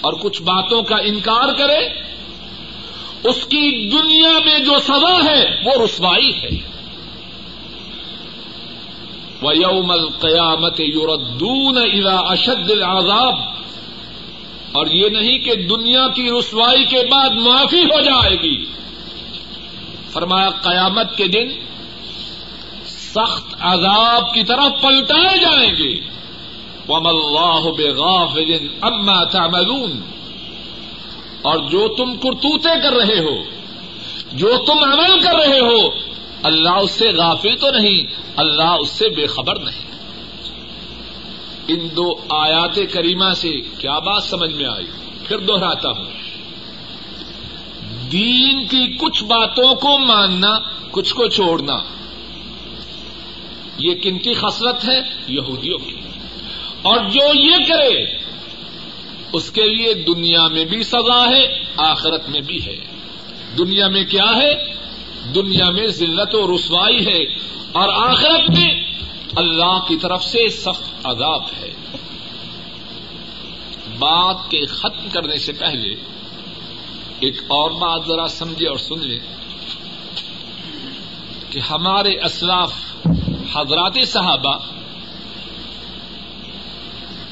[0.00, 1.88] اور کچھ باتوں کا انکار کرے،
[3.24, 6.72] اس کی دنیا میں جو سزا ہے، وہ رسوائی ہے۔
[9.42, 13.34] وہ یوم القیامت یوردون الا اشد العذاب۔
[14.72, 18.64] اور یہ نہیں کہ دنیا کی رسوائی کے بعد معافی ہو جائے گی۔
[20.12, 21.48] فرمایا قیامت کے دن
[22.86, 26.00] سخت عذاب کی طرف پلٹائے جائیں گے۔
[26.88, 30.00] وم اللہ بغافل اما تعملون۔
[31.42, 33.42] اور جو تم کرتوتے کر رہے ہو،
[34.32, 35.88] جو تم عمل کر رہے ہو،
[36.42, 39.82] اللہ اس سے غافل تو نہیں، اللہ اس سے بے خبر نہیں۔
[41.68, 44.86] ان دو آیات کریمہ سے کیا بات سمجھ میں آئی؟
[45.28, 46.21] پھر دوہراتا ہوں۔
[48.12, 50.58] دین کی کچھ باتوں کو ماننا،
[50.90, 51.76] کچھ کو چھوڑنا۔
[53.78, 55.96] یہ کن کی خصلت ہے؟ یہودیوں کی۔
[56.82, 58.04] اور جو یہ کرے،
[59.32, 62.76] اس کے لیے دنیا میں بھی سزا ہے، آخرت میں بھی ہے۔
[63.58, 64.54] دنیا میں کیا ہے؟
[65.34, 67.22] دنیا میں ذلت و رسوائی ہے۔
[67.72, 68.84] اور آخرت میں
[69.36, 71.70] اللہ کی طرف سے سخت عذاب ہے۔
[73.98, 75.94] بات کے ختم کرنے سے پہلے
[77.22, 79.20] ایک اور بات ذرا سمجھے اور سن لیں
[81.50, 82.72] کہ ہمارے اسلاف
[83.54, 84.58] حضرات صحابہ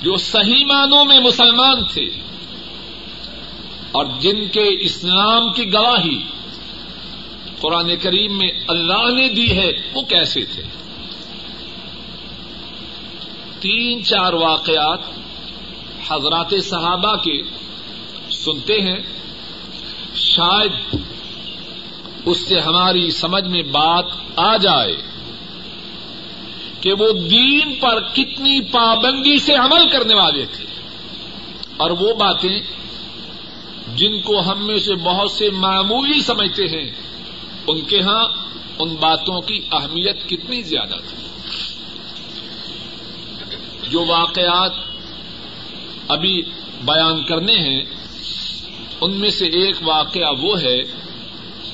[0.02, 2.04] جو صحیح معنوں میں مسلمان تھے
[3.92, 6.22] اور جن کے اسلام کی گواہی
[7.60, 10.62] قرآن کریم میں اللہ نے دی ہے، وہ کیسے تھے؟
[13.60, 15.00] تین چار واقعات
[16.10, 17.42] حضرات صحابہ کے
[18.30, 19.19] سنتے ہیں۔
[20.14, 20.96] شاید
[22.24, 24.04] اس سے ہماری سمجھ میں بات
[24.36, 24.96] آ جائے
[26.80, 30.64] کہ وہ دین پر کتنی پابندی سے عمل کرنے والے تھے۔
[31.76, 32.58] اور وہ باتیں
[33.96, 36.90] جن کو ہم میں سے بہت سے معمولی سمجھتے ہیں،
[37.66, 38.28] ان کے ہاں
[38.78, 41.26] ان باتوں کی اہمیت کتنی زیادہ تھی۔
[43.88, 44.72] جو واقعات
[46.08, 46.42] ابھی
[46.84, 47.99] بیان کرنے ہیں
[49.00, 50.82] ان میں سے ایک واقعہ وہ ہے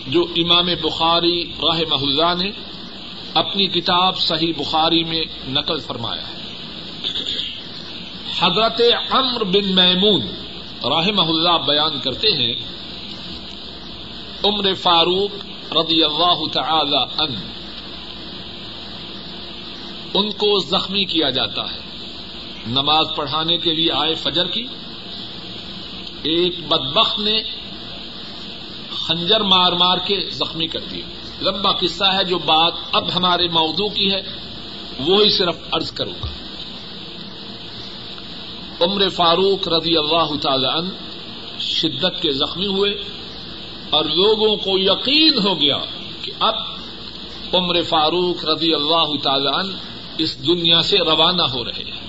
[0.06, 2.50] جو امام بخاری راہ محلہ نے
[3.34, 6.36] اپنی کتاب صحیح بخاری میں نقل فرمایا ہے۔
[8.38, 10.22] حضرت امر بن میمون
[10.84, 12.54] راہ محلہ بیان کرتے ہیں،
[14.44, 15.32] عمر فاروق
[15.72, 17.34] رضی اللہ تعالی
[20.14, 21.78] ان کو زخمی کیا جاتا ہے۔
[22.66, 24.66] نماز پڑھانے کے لیے آئے فجر کی
[26.22, 27.42] ایک بدبخت نے
[28.90, 31.06] خنجر مار مار کے زخمی کر دیا
[31.42, 34.20] لمبا قصہ ہے، جو بات اب ہمارے موضوع کی ہے،
[35.06, 36.28] وہی صرف عرض کروں گا۔
[38.80, 40.88] عمر فاروق رضی اللہ تعالی عنہ
[41.60, 42.92] شدت کے زخمی ہوئے
[43.90, 45.78] اور لوگوں کو یقین ہو گیا
[46.22, 46.54] کہ اب
[47.54, 49.72] عمر فاروق رضی اللہ تعالی عنہ
[50.18, 52.05] اس دنیا سے روانہ ہو رہے ہیں۔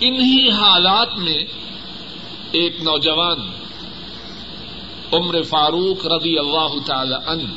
[0.00, 1.44] انہی حالات میں
[2.52, 3.38] ایک نوجوان،
[5.12, 7.48] عمر فاروق رضی اللہ تعالی عنہ،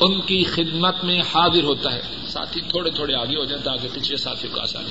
[0.00, 4.16] ان کی خدمت میں حاضر ہوتا ہے۔ ساتھی تھوڑے تھوڑے آگے ہو جائیں تاکہ پچھلے
[4.16, 4.88] ساتھی کو آسانی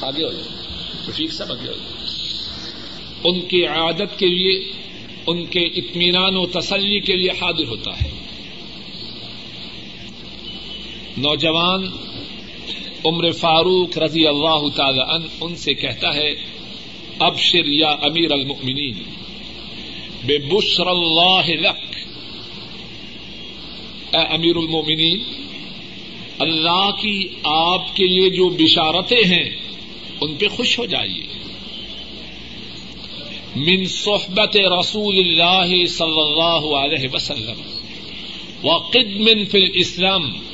[0.00, 0.76] آگے ہو جائیں۔
[1.08, 2.02] رفیق سب آگے ہو جائیں۔
[3.24, 4.72] ان کی عادت کے لیے،
[5.26, 8.10] ان کے اطمینان و تسلی کے لیے حاضر ہوتا ہے۔
[11.16, 11.90] نوجوان
[13.04, 16.34] عمر فاروق رضی اللہ تعالی عنہ ان سے کہتا ہے،
[17.18, 19.02] ابشر یا امیر المؤمنین،
[20.24, 21.96] بے بشر اللہ لک۔
[24.14, 25.20] اے امیر المومنین
[26.38, 29.50] اللہ کی آپ کے لیے جو بشارتیں ہیں،
[30.20, 31.26] ان پہ خوش ہو جائیے۔
[33.56, 37.62] من صحبت رسول اللہ صلی اللہ علیہ وسلم
[38.64, 40.51] وقدم فی الاسلام اسلام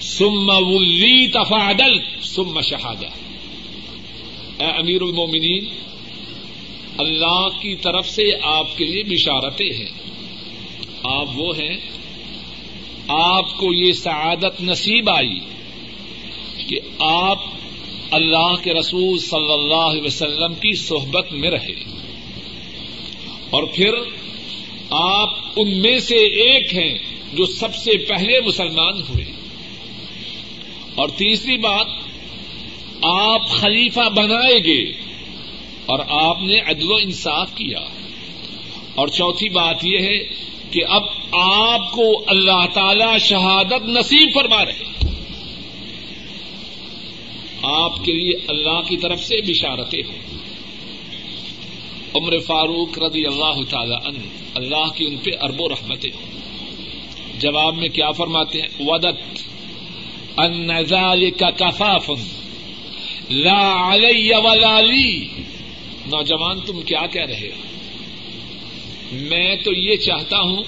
[0.00, 3.06] ثم ولی تفادل ثم شہادہ
[4.58, 5.64] اے امیر المومنین،
[6.98, 9.90] اللہ کی طرف سے آپ کے لیے بشارتیں ہیں.
[11.02, 11.76] آپ وہ ہیں،
[13.08, 15.38] آپ کو یہ سعادت نصیب آئی
[16.66, 17.38] کہ آپ
[18.10, 21.74] اللہ کے رسول صلی اللہ علیہ وسلم کی صحبت میں رہے.
[23.50, 23.94] اور پھر
[24.90, 26.98] آپ ان میں سے ایک ہیں
[27.32, 29.37] جو سب سے پہلے مسلمان ہوئے.
[30.98, 31.86] اور تیسری بات،
[33.02, 34.90] آپ خلیفہ بنائے گے
[35.86, 37.78] اور آپ نے عدل و انصاف کیا۔
[38.94, 40.18] اور چوتھی بات یہ ہے
[40.70, 45.06] کہ اب آپ کو اللہ تعالی شہادت نصیب فرما رہے
[47.62, 50.18] آپ کے لیے اللہ کی طرف سے بشارتیں ہوں۔
[52.14, 54.18] عمر فاروق رضی اللہ تعالی عنہ
[54.54, 56.40] اللہ کی ان پہ ارب و رحمتیں ہوں۔
[57.40, 59.38] جواب میں کیا فرماتے ہیں؟ ودت۔
[61.30, 62.10] کا کفاف
[63.30, 65.28] لا علی ولا لی
[66.06, 67.62] نوجوان، تم کیا کہہ رہے ہو؟
[69.12, 70.62] میں تو یہ چاہتا ہوں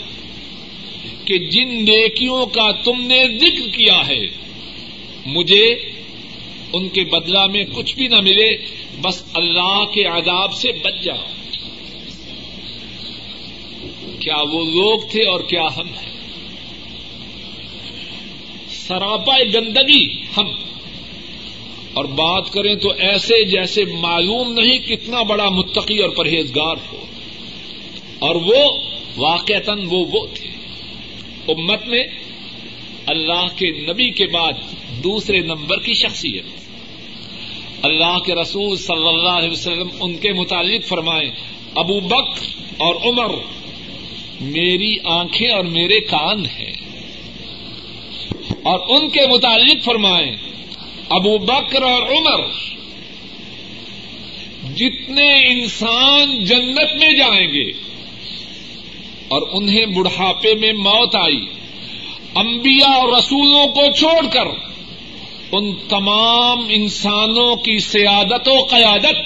[1.25, 4.27] کہ جن نیکیوں کا تم نے ذکر کیا ہے،
[5.27, 5.75] مجھے
[6.73, 8.57] ان کے بدلا میں کچھ بھی نہ ملے،
[9.01, 11.27] بس اللہ کے عذاب سے بچ جاؤ۔
[14.21, 16.20] کیا وہ لوگ تھے اور کیا ہم ہیں؟
[18.91, 20.47] سراپا گندگی، ہم۔
[21.93, 26.97] اور بات کریں تو ایسے جیسے معلوم نہیں کتنا بڑا متقی اور پرہیزگار ہو۔
[28.19, 28.79] اور وہ
[29.17, 30.49] واقعتاً وہ وہ تھے۔
[31.49, 32.05] امت میں
[33.07, 34.53] اللہ کے نبی کے بعد
[35.05, 36.45] دوسرے نمبر کی شخصیت۔
[37.83, 41.31] اللہ کے رسول صلی اللہ علیہ وسلم ان کے متعلق فرمائے،
[41.75, 42.45] ابو بکر
[42.79, 43.35] اور عمر،
[44.41, 46.70] میری آنکھیں اور میرے کان ہیں۔
[48.63, 50.37] اور ان کے متعلق فرمائے
[51.09, 52.41] ابو بکر اور عمر،
[54.77, 57.71] جتنے انسان جنت میں جائیں گے،
[59.29, 61.47] اور انہیں بڑھاپے میں موت آئی،
[62.35, 64.47] انبیاء اور رسولوں کو چھوڑ کر،
[65.53, 69.17] ان تمام انسانوں کی سیادت و قیادت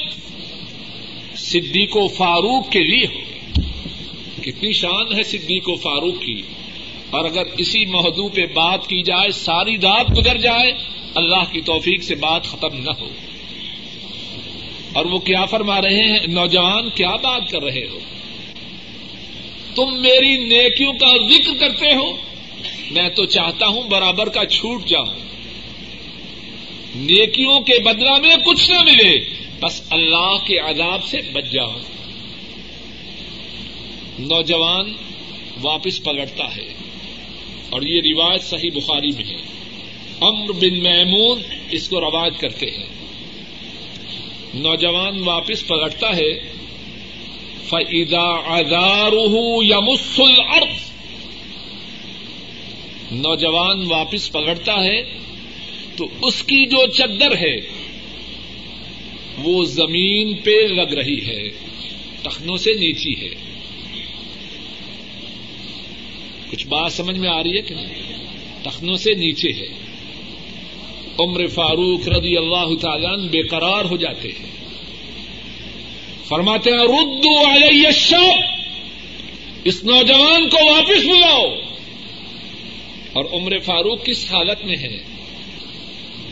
[1.39, 3.21] صدیق و فاروق کے لیے ہو۔
[4.43, 6.43] کتنی شان ہے صدیق و فاروق کی۔
[7.15, 10.73] اور اگر اسی محدود پہ بات کی جائے، ساری رات گزر جائے،
[11.15, 13.09] اللہ کی توفیق سے بات ختم نہ ہو۔
[14.93, 17.99] اور وہ کیا فرما رہے ہیں؟ نوجوان، کیا بات کر رہے ہو؟
[19.75, 22.13] تم میری نیکیوں کا ذکر کرتے ہو؟
[22.91, 25.15] میں تو چاہتا ہوں برابر کا چھوٹ جاؤں۔
[26.95, 29.19] نیکیوں کے بدلا میں کچھ نہ ملے،
[29.61, 31.73] بس اللہ کے عذاب سے بچ جاؤ
[34.19, 34.93] نوجوان
[35.63, 36.84] واپس پلٹتا ہے۔
[37.75, 39.43] اور یہ روایت صحیح بخاری میں ہے۔
[40.21, 42.87] امر بن میمون اس کو روایت کرتے ہیں۔
[44.55, 46.41] نوجوان واپس پلٹتا ہے۔
[47.65, 49.13] فضا ازار
[49.65, 50.31] یا مسل
[53.13, 55.03] نوجوان واپس پکڑتا ہے۔
[55.97, 57.57] تو اس کی جو چدر ہے،
[59.39, 61.49] وہ زمین پہ لگ رہی ہے۔
[62.23, 63.54] ٹخنوں سے نیچی ہے۔
[66.55, 68.03] کچھ بات سمجھ میں آ رہی ہے کہ نہیں؟
[68.97, 69.67] سے نیچے ہے۔
[71.21, 74.47] عمر فاروق رضی اللہ تعالیٰ بے قرار ہو جاتے ہیں۔
[76.25, 78.43] فرماتے ہیں ردو علیہ الشب
[79.65, 81.45] اس نوجوان کو واپس بلاؤ۔
[83.13, 84.97] اور عمر فاروق کس حالت میں ہے؟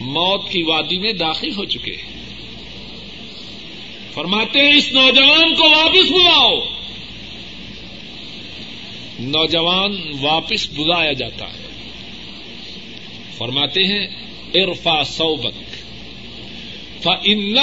[0.01, 2.23] موت کی وادی میں داخل ہو چکے۔ ہیں
[4.13, 6.82] فرماتے ہیں، اس نوجوان کو واپس بلاؤ
[9.23, 11.69] نوجوان واپس بلایا جاتا ہے۔
[13.39, 14.07] فرماتے ہیں
[14.55, 15.73] ارفا سوبک
[17.03, 17.59] ف ان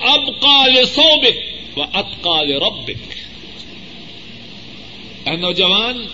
[0.00, 1.38] اب کال سوبک
[1.78, 2.52] و اتکال
[5.24, 6.06] اے نوجوان،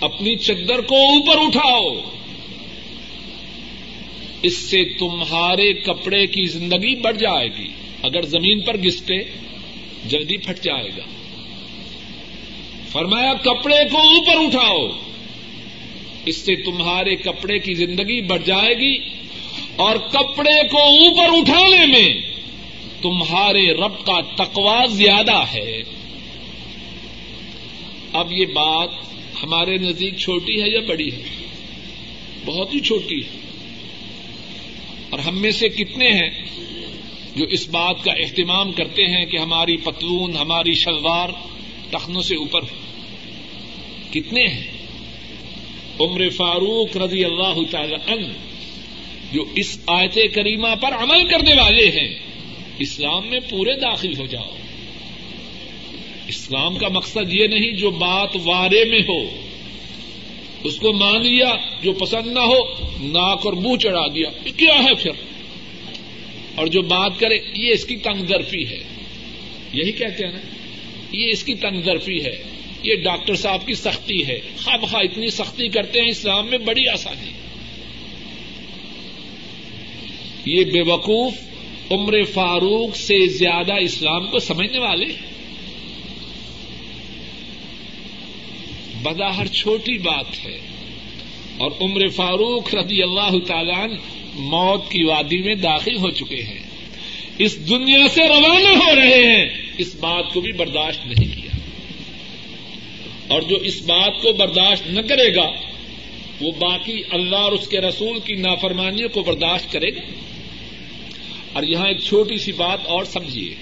[0.00, 1.94] اپنی چدر کو اوپر اٹھاؤ۔
[4.42, 7.68] اس سے تمہارے کپڑے کی زندگی بڑھ جائے گی۔
[8.02, 9.14] اگر زمین پر گستے،
[10.04, 11.23] جلدی پھٹ جائے گا۔
[12.94, 14.88] فرمایا، کپڑے کو اوپر اٹھاؤ۔
[16.26, 18.98] اس سے تمہارے کپڑے کی زندگی بڑھ جائے گی
[19.76, 22.14] اور کپڑے کو اوپر اٹھانے میں
[23.02, 25.82] تمہارے رب کا تقوا زیادہ ہے۔
[28.12, 28.88] اب یہ بات
[29.42, 31.22] ہمارے نزدیک چھوٹی ہے یا بڑی ہے؟
[32.44, 33.38] بہت ہی چھوٹی ہے۔
[35.10, 36.30] اور ہم میں سے کتنے ہیں
[37.36, 41.28] جو اس بات کا اہتمام کرتے ہیں کہ ہماری پتلون، ہماری شلوار
[41.94, 42.60] ٹخنوں سے اوپر۔
[44.12, 44.70] کتنے ہیں؟
[46.00, 48.26] عمر فاروق رضی اللہ تعالی عنہ،
[49.32, 52.18] جو اس آیت کریمہ پر عمل کرنے والے ہیں۔
[52.78, 54.50] اسلام میں پورے داخل ہو جاؤ۔
[56.28, 59.40] اسلام کا مقصد یہ نہیں جو بات وارے میں ہو۔
[60.64, 64.94] اس کو مان لیا، جو پسند نہ ہو، ناک اور منہ چڑھا دیا۔ کیا ہے
[64.94, 65.10] پھر؟
[66.54, 68.82] اور جو بات کرے، یہ اس کی تنگ درفی ہے۔
[69.72, 70.63] یہی کہتے ہیں نا۔
[71.14, 72.42] یہ اس کی تنگ درفی ہے۔
[72.82, 76.88] یہ ڈاکٹر صاحب کی سختی ہے۔ خواہ بخواہ اتنی سختی کرتے ہیں، اسلام میں بڑی
[76.88, 77.30] آسانی۔
[80.46, 81.32] یہ بے وقوف
[81.90, 85.04] عمر فاروق سے زیادہ اسلام کو سمجھنے والے۔
[89.02, 90.58] بظاہر چھوٹی بات ہے۔
[91.58, 93.86] اور عمر فاروق رضی اللہ تعالیٰ
[94.34, 96.63] موت کی وادی میں داخل ہو چکے ہیں۔
[97.38, 99.46] اس دنیا سے روانہ ہو رہے ہیں،
[99.78, 101.58] اس بات کو بھی برداشت نہیں کیا۔
[103.28, 105.50] اور جو اس بات کو برداشت نہ کرے گا،
[106.40, 110.00] وہ باقی اللہ اور اس کے رسول کی نافرمانیوں کو برداشت کرے گا۔
[111.52, 113.54] اور یہاں ایک چھوٹی سی بات اور سمجھیے۔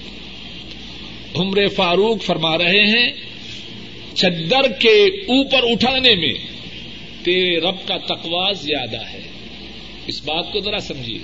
[1.35, 3.13] عمر فاروق فرما رہے ہیں،
[4.15, 6.35] چدر کے اوپر اٹھانے میں
[7.25, 9.21] تیرے رب کا تقوا زیادہ ہے۔
[10.07, 11.19] اس بات کو ذرا سمجھیے۔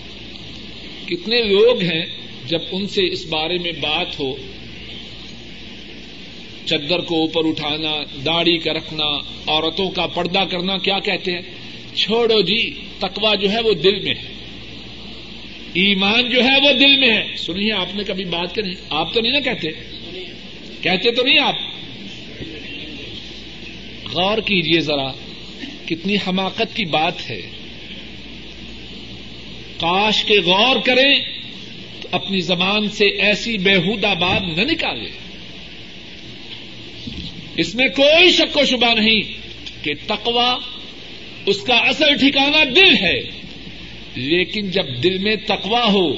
[1.07, 4.37] کتنے لوگ ہیں جب ان سے اس بارے میں بات ہو
[6.65, 7.93] چدر کو اوپر اٹھانا،
[8.25, 9.05] داڑھی کا رکھنا،
[9.47, 11.41] عورتوں کا پردہ کرنا، کیا کہتے ہیں؟
[11.95, 14.33] چھوڑو جی تکوا جو ہے وہ دل میں ہے۔
[15.73, 19.21] ایمان جو ہے وہ دل میں ہے۔ سنیے، آپ نے کبھی بات کریں آپ تو
[19.21, 19.69] نہیں نا کہتے؟
[20.83, 21.57] کہتے تو نہیں آپ؟
[24.13, 25.13] غور کیجیے ذرا،
[25.87, 27.41] کتنی حماقت کی بات ہے۔
[29.81, 31.38] کاش کے غور کریں
[32.11, 35.09] اپنی زبان سے ایسی بےحودہ بات نہ نکالے۔
[37.57, 39.23] اس میں کوئی شک و شبہ نہیں
[39.85, 40.59] کہ تقوا
[41.47, 43.21] اس کا اصل ٹھکانا دل ہے۔
[44.15, 46.15] لیکن جب دل میں تقوا ہو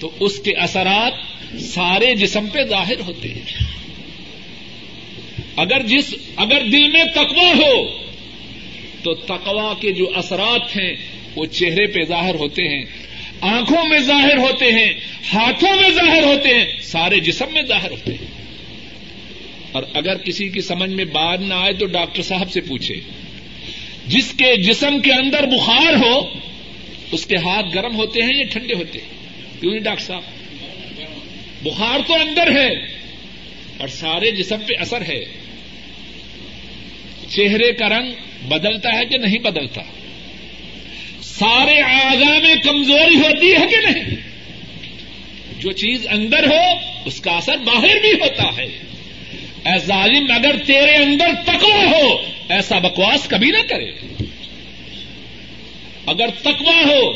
[0.00, 1.12] تو اس کے اثرات
[1.60, 3.64] سارے جسم پہ ظاہر ہوتے ہیں۔
[5.56, 7.86] اگر جس، اگر دل میں تقوا ہو
[9.02, 10.92] تو تقوا کے جو اثرات ہیں
[11.36, 12.84] وہ چہرے پہ ظاہر ہوتے ہیں۔
[13.40, 14.92] آنکھوں میں ظاہر ہوتے ہیں،
[15.32, 18.26] ہاتھوں میں ظاہر ہوتے ہیں، سارے جسم میں ظاہر ہوتے ہیں۔
[19.72, 22.94] اور اگر کسی کی سمجھ میں بات نہ آئے تو ڈاکٹر صاحب سے پوچھے۔
[24.06, 26.28] جس کے جسم کے اندر بخار ہو،
[27.12, 29.08] اس کے ہاتھ گرم ہوتے ہیں یا ٹھنڈے ہوتے ہیں؟
[29.60, 30.22] کیوں نہیں ڈاکٹر صاحب؟
[31.62, 32.74] بخار تو اندر ہے
[33.78, 35.24] اور سارے جسم پہ اثر ہے۔
[37.28, 38.12] چہرے کا رنگ
[38.48, 39.82] بدلتا ہے کہ نہیں بدلتا؟
[41.40, 44.16] سارے آگا میں کمزوری ہوتی ہے کہ نہیں؟
[45.58, 48.78] جو چیز اندر ہو، اس کا اثر باہر بھی ہوتا ہے۔
[49.64, 52.16] اے ظالم، اگر تیرے اندر تکوا ہو،
[52.48, 53.92] ایسا بکواس کبھی نہ کرے۔
[56.06, 57.12] اگر تکوا ہو،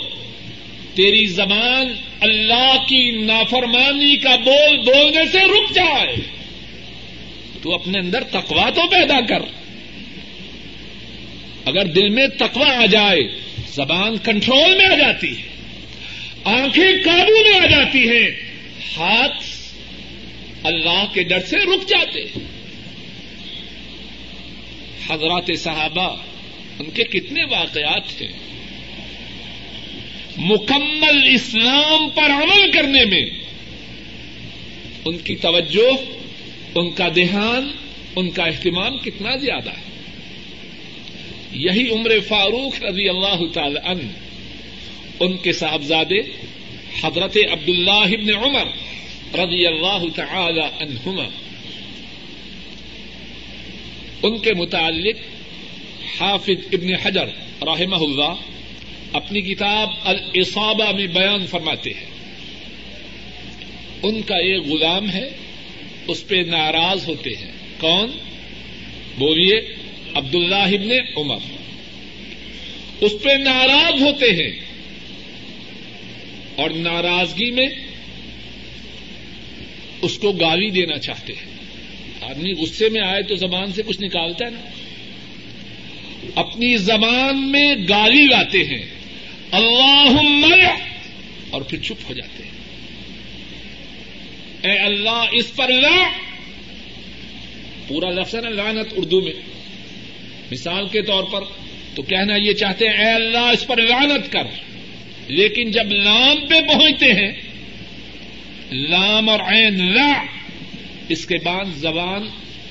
[0.94, 6.16] تیری زبان اللہ کی نافرمانی کا بول بولنے سے رک جائے۔
[7.62, 9.40] تو اپنے اندر تکوا تو پیدا کر۔
[11.64, 13.43] اگر دل میں تکوا آ جائے
[13.74, 15.48] زبان کنٹرول میں آ جاتی ہے،
[16.44, 18.30] آنکھیں قابو میں آ جاتی ہیں،
[18.96, 19.44] ہاتھ
[20.66, 22.44] اللہ کے ڈر سے رک جاتے ہیں۔
[25.10, 26.16] حضرات صحابہ،
[26.78, 28.28] ان کے کتنے واقعات تھے
[30.36, 33.26] مکمل اسلام پر عمل کرنے میں،
[35.04, 35.90] ان کی توجہ،
[36.74, 37.70] ان کا دھیان،
[38.16, 39.83] ان کا اہتمام کتنا زیادہ ہے۔
[41.54, 44.02] یہی عمر فاروق رضی اللہ تعالی عنہ،
[45.20, 46.18] ان کے صاحبزادے
[47.02, 48.64] حضرت عبد اللہ ابن عمر
[49.38, 51.24] رضی اللہ تعالی عنہما۔
[54.22, 55.16] ان کے متعلق
[56.20, 57.26] حافظ ابن حجر
[57.62, 58.34] رحمہ اللہ
[59.12, 62.06] اپنی کتاب الصابہ میں بیان فرماتے ہیں۔
[64.02, 65.30] ان کا ایک غلام ہے،
[66.08, 68.10] اس پہ ناراض ہوتے ہیں۔ کون؟
[69.18, 69.83] بولیے۔
[70.14, 71.38] عبد اللہ ابن عمر۔
[73.00, 74.60] اس پہ ناراض ہوتے ہیں۔
[76.56, 77.68] اور ناراضگی میں
[80.02, 81.54] اس کو گالی دینا چاہتے ہیں۔
[82.20, 84.60] آدمی غصے میں آئے تو زبان سے کچھ نکالتا ہے نا۔
[86.34, 88.82] اپنی زبان میں گالی لاتے ہیں۔
[89.50, 90.78] اللہ
[91.50, 92.50] اور پھر چپ ہو جاتے ہیں۔
[94.62, 96.08] اے اللہ، اس پر لا
[97.88, 99.53] پورا لفظ ہے نا لانت اردو میں۔
[100.52, 101.40] مثال کے طور پر
[101.94, 104.42] تو کہنا یہ چاہتے ہیں، اے اللہ، اس پر لانت کر۔
[105.28, 107.32] لیکن جب لام پہ پہنچتے ہیں،
[108.72, 110.24] لام اور عین لا،
[111.08, 112.22] اس کے بعد زبان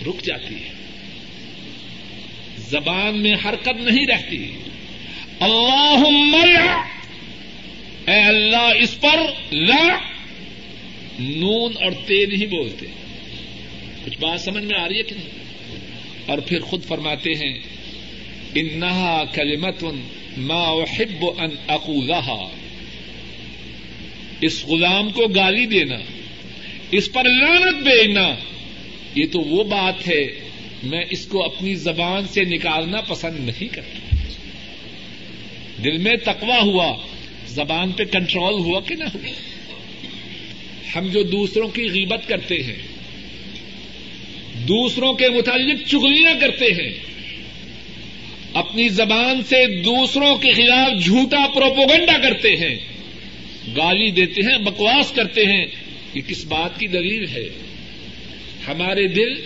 [0.07, 0.69] رک جاتی ہے۔
[2.57, 4.57] زبان میں حرکت نہیں رہتی۔
[5.39, 6.03] اللہ
[8.07, 9.19] اے اللہ، اس پر
[9.51, 9.87] لا،
[11.19, 12.85] نون اور تے نہیں بولتے۔
[14.05, 15.42] کچھ بات سمجھ میں آ رہی ہے کہ نہیں؟
[16.25, 17.59] اور پھر خود فرماتے ہیں،
[18.55, 19.83] انہا کلمت
[20.37, 22.49] ما احب ان اقولها
[24.41, 25.95] اس غلام کو گالی دینا،
[26.91, 28.35] اس پر لانت بھیجنا،
[29.15, 30.27] یہ تو وہ بات ہے،
[30.83, 34.15] میں اس کو اپنی زبان سے نکالنا پسند نہیں کرتا۔
[35.83, 36.95] دل میں تقوا ہوا،
[37.47, 39.29] زبان پہ کنٹرول ہوا کہ نہ ہوا۔
[40.95, 42.92] ہم جو دوسروں کی غیبت کرتے ہیں
[44.67, 46.93] دوسروں کے متعلق چگلیاں کرتے ہیں۔
[48.53, 52.75] اپنی زبان سے دوسروں کے خلاف جھوٹا پروپوگنڈا کرتے ہیں۔
[53.77, 55.65] گالی دیتے ہیں، بکواس کرتے ہیں۔
[56.13, 57.49] یہ کس بات کی دلیل ہے؟
[58.67, 59.45] ہمارے دل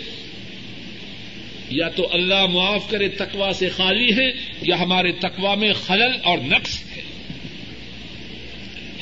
[1.70, 4.30] یا تو اللہ معاف کرے تقوا سے خالی ہے
[4.62, 7.02] یا ہمارے تقوا میں خلل اور نقص ہے۔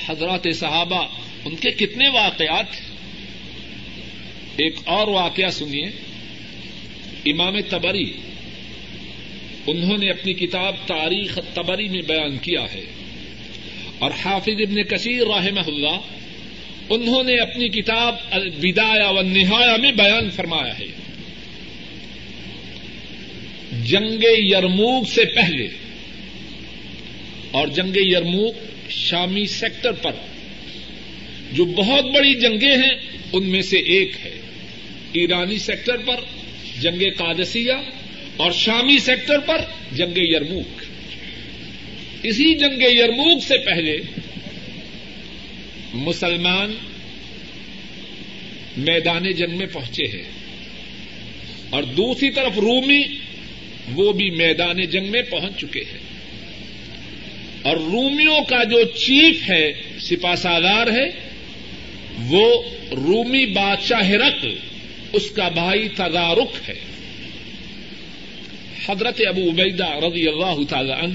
[0.06, 1.06] حضرات صحابہ،
[1.44, 2.66] ان کے کتنے واقعات
[4.56, 6.05] ایک اور واقعہ سنیے۔
[7.26, 8.12] امام تبری،
[9.66, 12.84] انہوں نے اپنی کتاب تاریخ تبری میں بیان کیا ہے۔
[13.98, 16.00] اور حافظ ابن کثیر رحمہ اللہ،
[16.90, 20.86] انہوں نے اپنی کتاب البدایا و نہایا میں بیان فرمایا ہے۔
[23.84, 25.68] جنگ یرموگ سے پہلے،
[27.50, 28.52] اور جنگ یرموگ
[28.88, 30.12] شامی سیکٹر پر،
[31.52, 32.94] جو بہت بڑی جنگیں ہیں،
[33.32, 34.40] ان میں سے ایک ہے۔
[35.12, 36.16] ایرانی سیکٹر پر
[36.80, 37.72] جنگ قادسیہ
[38.36, 39.58] اور شامی سیکٹر پر
[39.92, 40.82] جنگ یرموک۔
[42.22, 43.98] اسی جنگ یرموک سے پہلے
[45.94, 46.74] مسلمان
[48.76, 50.22] میدان جنگ میں پہنچے ہیں۔
[51.70, 53.02] اور دوسری طرف رومی
[53.94, 55.98] وہ بھی میدان جنگ میں پہنچ چکے ہیں۔
[57.62, 61.10] اور رومیوں کا جو چیف ہے سپا سالار ہے،
[62.18, 64.46] وہ رومی بادشاہ رق
[65.12, 66.80] اس کا بھائی تدارک ہے۔
[68.88, 71.14] حضرت ابو عبیدہ رضی اللہ تعالی عنہ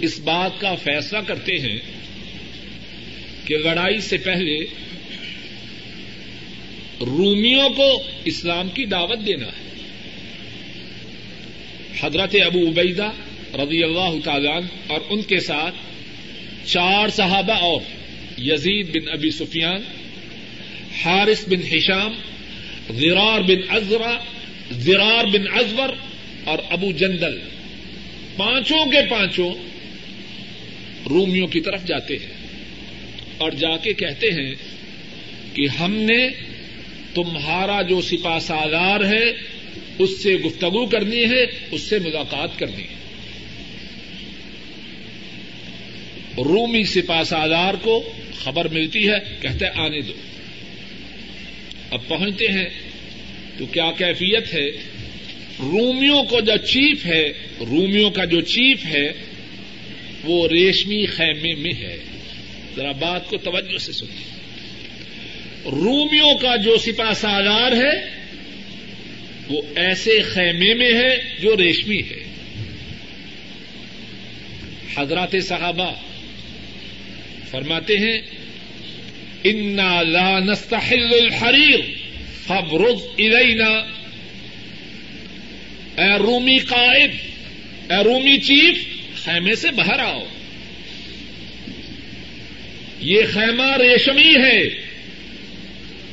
[0.00, 1.78] اس بات کا فیصلہ کرتے ہیں
[3.44, 4.64] کہ لڑائی سے پہلے
[7.00, 9.64] رومیوں کو اسلام کی دعوت دینا ہے۔
[12.00, 13.10] حضرت ابو عبیدہ
[13.54, 15.74] رضی اللہ تعالی عنہ اور ان کے ساتھ
[16.66, 17.80] چار صحابہ اور
[18.38, 20.03] یزید بن ابی سفیان
[21.02, 22.12] حارث بن ہشام
[22.90, 24.18] زرار بن ازرا،
[24.70, 25.88] زرار بن ازور
[26.44, 27.38] اور ابو جندل۔
[28.36, 29.54] پانچوں کے پانچوں
[31.08, 32.32] رومیوں کی طرف جاتے ہیں
[33.38, 34.54] اور جا کے کہتے ہیں
[35.54, 36.28] کہ ہم نے
[37.14, 39.30] تمہارا جو سپا سالار ہے،
[39.98, 43.04] اس سے گفتگو کرنی ہے، اس سے ملاقات کرنی ہے۔
[46.38, 48.12] رومی سپا سالار کو
[48.44, 50.12] خبر ملتی ہے، کہتے آنے دو۔
[51.94, 52.68] اب پہنچتے ہیں۔
[53.58, 54.68] تو کیا کیفیت ہے؟
[55.58, 59.12] رومیوں کو جو چیف ہے، رومیوں کا جو چیف ہے،
[60.24, 61.96] وہ ریشمی خیمے میں ہے۔
[62.76, 64.34] ذرا بات کو توجہ سے سنیے
[65.64, 68.24] رومیوں کا جو سپا سالار ہے،
[69.48, 72.24] وہ ایسے خیمے میں ہے جو ریشمی ہے۔
[74.96, 75.92] حضرات صحابہ
[77.50, 78.20] فرماتے ہیں
[79.44, 81.80] انا لا نستحل الحریر
[82.46, 83.68] فبرز الینا
[86.02, 87.10] اے رومی قائد،
[87.90, 88.78] اے رومی چیف،
[89.24, 90.24] خیمے سے باہر آؤ۔
[93.00, 94.60] یہ خیمہ ریشمی ہے۔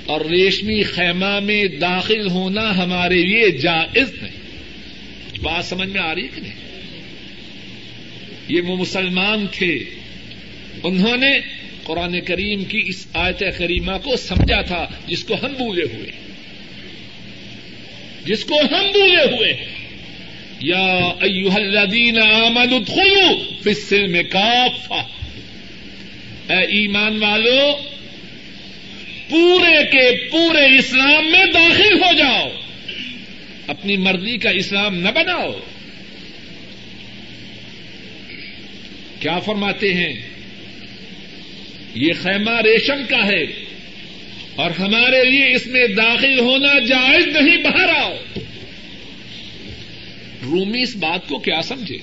[0.05, 4.41] اور ریشمی خیمہ میں داخل ہونا ہمارے لیے جائز نہیں۔
[5.41, 6.55] بات سمجھ میں آ رہی کہ نہیں؟
[8.47, 9.79] یہ وہ مسلمان تھے۔
[10.83, 11.60] انہوں نے
[11.91, 16.11] قرآن کریم کی اس آیت کریمہ کو سمجھا تھا، جس کو ہم بھولے ہوئے۔
[18.25, 19.65] جس کو ہم بھولے ہوئے۔
[20.59, 20.83] یا
[21.21, 23.33] ایوہ الذین آمنوا ادخلوا
[23.63, 24.93] فی السلم کافہ۔
[26.53, 27.71] اے ایمان والو،
[29.29, 32.49] پورے کے پورے اسلام میں داخل ہو جاؤ۔
[33.67, 35.51] اپنی مرضی کا اسلام نہ بناؤ۔
[39.19, 40.30] کیا فرماتے ہیں؟
[41.95, 43.43] یہ خیمہ ریشم کا ہے
[44.55, 48.17] اور ہمارے لیے اس میں داخل ہونا جائز نہیں، باہر آؤ۔
[50.43, 51.97] رومی اس بات کو کیا سمجھے؟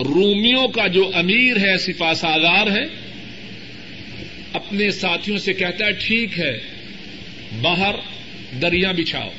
[0.00, 2.84] رومیوں کا جو امیر ہے سپا سالار ہے،
[4.52, 6.60] اپنے ساتھیوں سے کہتا ہے، ٹھیک ہے،
[7.60, 7.94] باہر
[8.62, 9.30] دریا بچھاؤ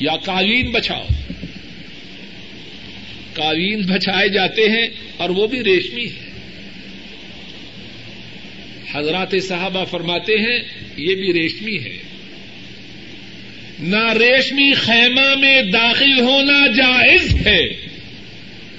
[0.00, 1.06] یا قالین بچاؤ
[3.32, 6.25] قالین بچائے جاتے ہیں اور وہ بھی ریشمی ہے
[8.92, 10.58] حضرات صاحبہ فرماتے ہیں،
[10.96, 11.96] یہ بھی ریشمی ہے۔
[13.80, 17.86] نہ ریشمی خیمہ میں داخل ہونا جائز ہے،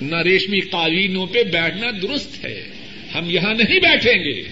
[0.01, 2.63] نہ ریشمی قالینوں پہ بیٹھنا درست ہے۔
[3.15, 4.43] ہم یہاں نہیں بیٹھیں گے۔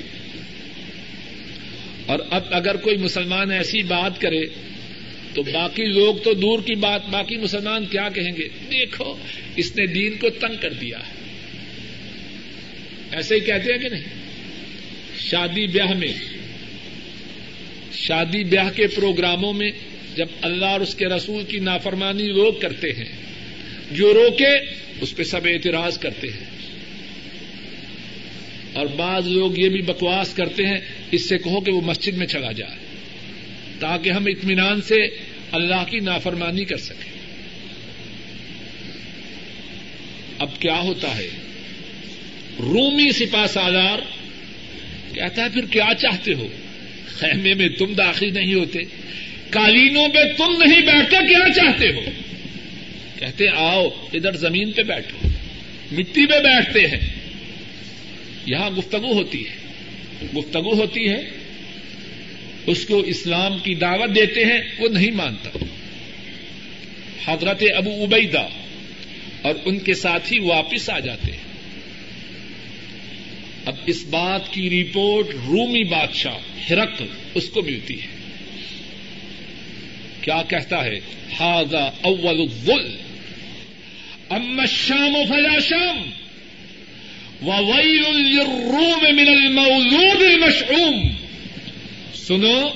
[2.06, 4.46] اور اب اگر کوئی مسلمان ایسی بات کرے،
[5.34, 9.16] تو باقی لوگ تو دور کی بات، باقی مسلمان کیا کہیں گے؟ دیکھو،
[9.56, 11.14] اس نے دین کو تنگ کر دیا ہے۔
[13.12, 14.25] ایسے ہی کہتے ہیں کہ نہیں؟
[15.20, 16.14] شادی بیاہ میں۔
[17.94, 19.72] شادی بیاہ کے پروگراموں میں
[20.16, 23.12] جب اللہ اور اس کے رسول کی نافرمانی لوگ کرتے ہیں،
[23.92, 24.58] جو روکے،
[25.02, 26.46] اس پہ سب اعتراض کرتے ہیں۔
[28.74, 30.78] اور بعض لوگ یہ بھی بکواس کرتے ہیں،
[31.12, 32.78] اس سے کہو کہ وہ مسجد میں چلا جائے،
[33.80, 34.96] تاکہ ہم اطمینان سے
[35.52, 37.16] اللہ کی نافرمانی کر سکیں۔
[40.40, 41.28] اب کیا ہوتا ہے؟
[42.60, 44.00] رومی سپا سالار
[45.16, 46.48] کہتا ہے، پھر کیا چاہتے ہو؟
[47.06, 48.80] خیمے میں تم داخل نہیں ہوتے۔
[49.50, 52.02] قالینوں پہ تم نہیں بیٹھتے، کیا چاہتے ہو؟
[53.20, 55.28] کہتے، آؤ، ادھر زمین پہ بیٹھو۔
[55.92, 57.16] مٹی پہ بیٹھتے ہیں۔
[58.46, 59.56] یہاں گفتگو ہوتی ہے۔
[60.38, 61.22] گفتگو ہوتی ہے۔
[62.68, 65.50] اس کو اسلام کی دعوت دیتے ہیں، وہ نہیں مانتا۔
[67.26, 68.48] حضرت ابو ابیدا
[69.42, 71.45] اور ان کے ساتھی واپس آ جاتے ہیں۔
[73.66, 76.38] اب اس بات کی رپورٹ رومی بادشاہ
[76.70, 77.04] ہرک
[77.36, 78.08] اس کو ملتی ہے۔
[80.22, 81.00] کیا کہتا ہے؟
[81.40, 82.98] ہاضا اول الظل
[84.68, 86.10] شام و فلا شام
[88.16, 91.10] للروم من المولود المشعوم۔
[92.14, 92.70] سنو،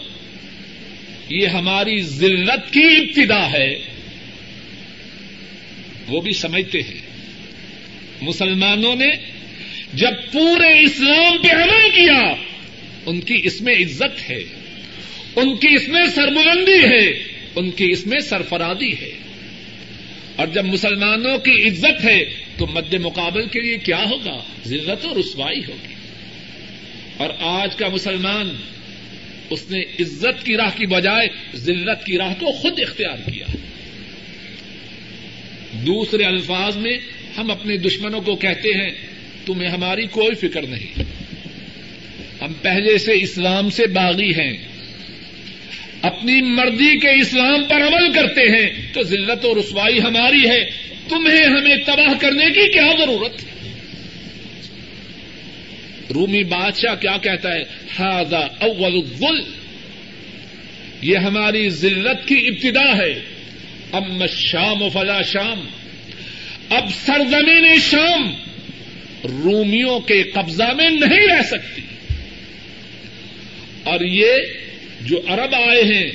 [1.29, 3.79] یہ ہماری ذلت کی ابتدا ہے۔
[6.07, 7.01] وہ بھی سمجھتے ہیں۔
[8.21, 9.38] مسلمانوں نے
[9.93, 12.35] جب پورے اسلام پہ عمل کیا،
[13.05, 14.43] ان کی اس میں عزت ہے،
[15.35, 17.23] ان کی اس میں سربلندی ہے،
[17.55, 19.11] ان کی اس میں سرفرادی ہے۔
[20.35, 22.25] اور جب مسلمانوں کی عزت ہے،
[22.57, 25.93] تو مد مقابل کے لیے کیا ہوگا؟ ذلت اور رسوائی ہوگی۔
[27.17, 28.55] اور آج کا مسلمان،
[29.49, 33.45] اس نے عزت کی راہ کی بجائے ذلت کی راہ کو خود اختیار کیا۔
[35.73, 36.97] دوسرے الفاظ میں
[37.37, 39.18] ہم اپنے دشمنوں کو کہتے ہیں
[39.53, 41.03] تمہیں ہماری کوئی فکر نہیں۔
[42.41, 44.57] ہم پہلے سے اسلام سے باغی ہیں۔
[46.01, 50.69] اپنی مرضی کے اسلام پر عمل کرتے ہیں۔ تو ذلت و رسوائی ہماری ہے۔
[51.09, 53.49] تمہیں ہمیں تباہ کرنے کی کیا ضرورت؟ ہے
[56.13, 57.61] رومی بادشاہ کیا کہتا ہے؟
[57.99, 59.41] ہاضا اول الظل
[61.01, 63.19] یہ ہماری ذلت کی ابتدا ہے۔
[63.91, 65.67] اب شام و فلا شام۔
[66.69, 68.48] اب سرزمین شام۔
[69.23, 71.81] رومیوں کے قبضہ میں نہیں رہ سکتی۔
[73.83, 74.33] اور یہ
[75.01, 76.11] جو عرب آئے ہیں،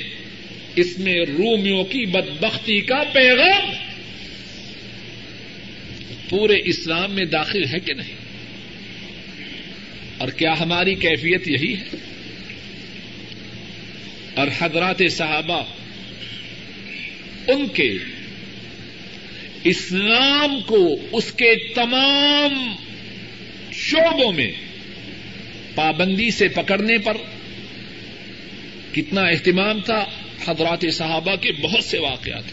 [0.75, 3.71] اس میں رومیوں کی بدبختی کا پیغام۔
[6.29, 8.15] پورے اسلام میں داخل ہے کہ نہیں؟
[10.17, 11.97] اور کیا ہماری کیفیت یہی ہے؟
[14.35, 15.63] اور حضرات صحابہ،
[17.47, 17.93] ان کے
[19.63, 22.75] اسلام کو اس کے تمام
[23.89, 24.51] شعبوں میں
[25.75, 27.17] پابندی سے پکڑنے پر
[28.93, 30.05] کتنا اہتمام تھا،
[30.47, 32.43] حضرات صحابہ کے بہت سے واقعات۔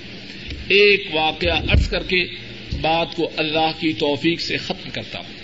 [0.68, 2.24] ایک واقعہ ارض کر کے
[2.80, 5.35] بات کو اللہ کی توفیق سے ختم کرتا ہوں۔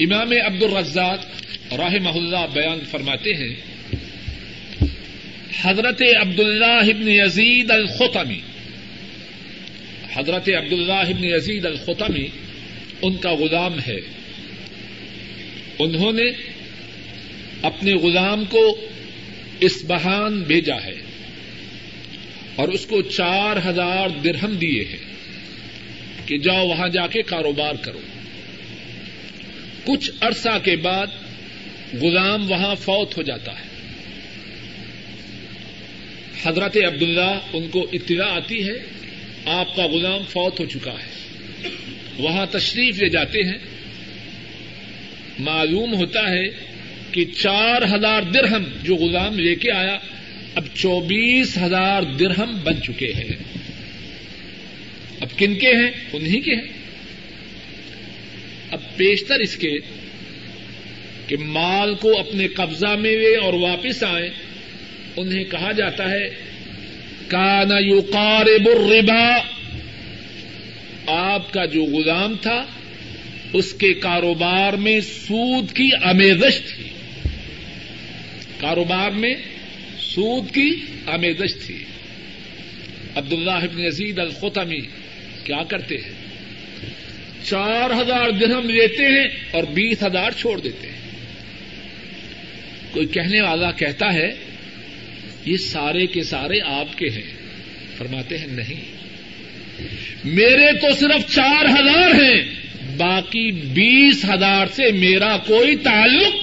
[0.00, 1.26] امام عبد الرزاق
[1.72, 3.54] راہ اللہ بیان فرماتے ہیں،
[5.62, 8.40] حضرت عبد اللہ ابن یزید الخطمی،
[10.14, 12.28] حضرت عبد اللہ ابن یزید الخطمی
[13.02, 13.98] ان کا غلام ہے۔
[15.78, 16.30] انہوں نے
[17.62, 18.80] اپنے غلام کو
[19.60, 20.94] اس بہان بھیجا ہے
[22.56, 25.12] اور اس کو چار ہزار درہم دیے ہیں
[26.26, 28.00] کہ جاؤ وہاں جا کے کاروبار کرو۔
[29.84, 31.06] کچھ عرصہ کے بعد
[32.00, 33.70] غلام وہاں فوت ہو جاتا ہے۔
[36.42, 38.74] حضرت عبداللہ ان کو اطلاع آتی ہے،
[39.46, 41.29] آپ کا غلام فوت ہو چکا ہے۔
[42.20, 43.58] وہاں تشریف لے جاتے ہیں،
[45.38, 46.48] معلوم ہوتا ہے
[47.12, 49.98] کہ چار ہزار درہم جو غلام لے کے آیا،
[50.54, 53.60] اب چوبیس ہزار درہم بن چکے ہیں۔
[55.20, 56.72] اب کن کے ہیں؟ انہیں کے ہیں۔
[58.70, 59.78] اب بیشتر اس کے
[61.26, 64.30] کہ مال کو اپنے قبضہ میں لے اور واپس آئے۔
[65.16, 66.28] انہیں کہا جاتا ہے
[67.28, 69.38] کانا یو الربا
[71.10, 72.66] آپ کا جو غلام تھا،
[73.52, 76.84] اس کے کاروبار میں سود کی امیزش تھی۔
[78.58, 79.34] کاروبار میں
[79.98, 81.84] سود کی آمیزش تھی۔
[83.14, 84.80] عبد اللہ یزید الخطمی
[85.44, 86.12] کیا کرتے ہیں؟
[87.44, 91.00] چار ہزار درہم لیتے ہیں اور بیس ہزار چھوڑ دیتے ہیں۔
[92.90, 94.34] کوئی کہنے والا کہتا ہے،
[95.44, 97.32] یہ سارے کے سارے آپ کے ہیں۔
[97.96, 98.99] فرماتے ہیں، نہیں۔
[100.24, 102.42] میرے تو صرف چار ہزار ہیں،
[102.96, 106.34] باقی بیس ہزار سے میرا کوئی تعلق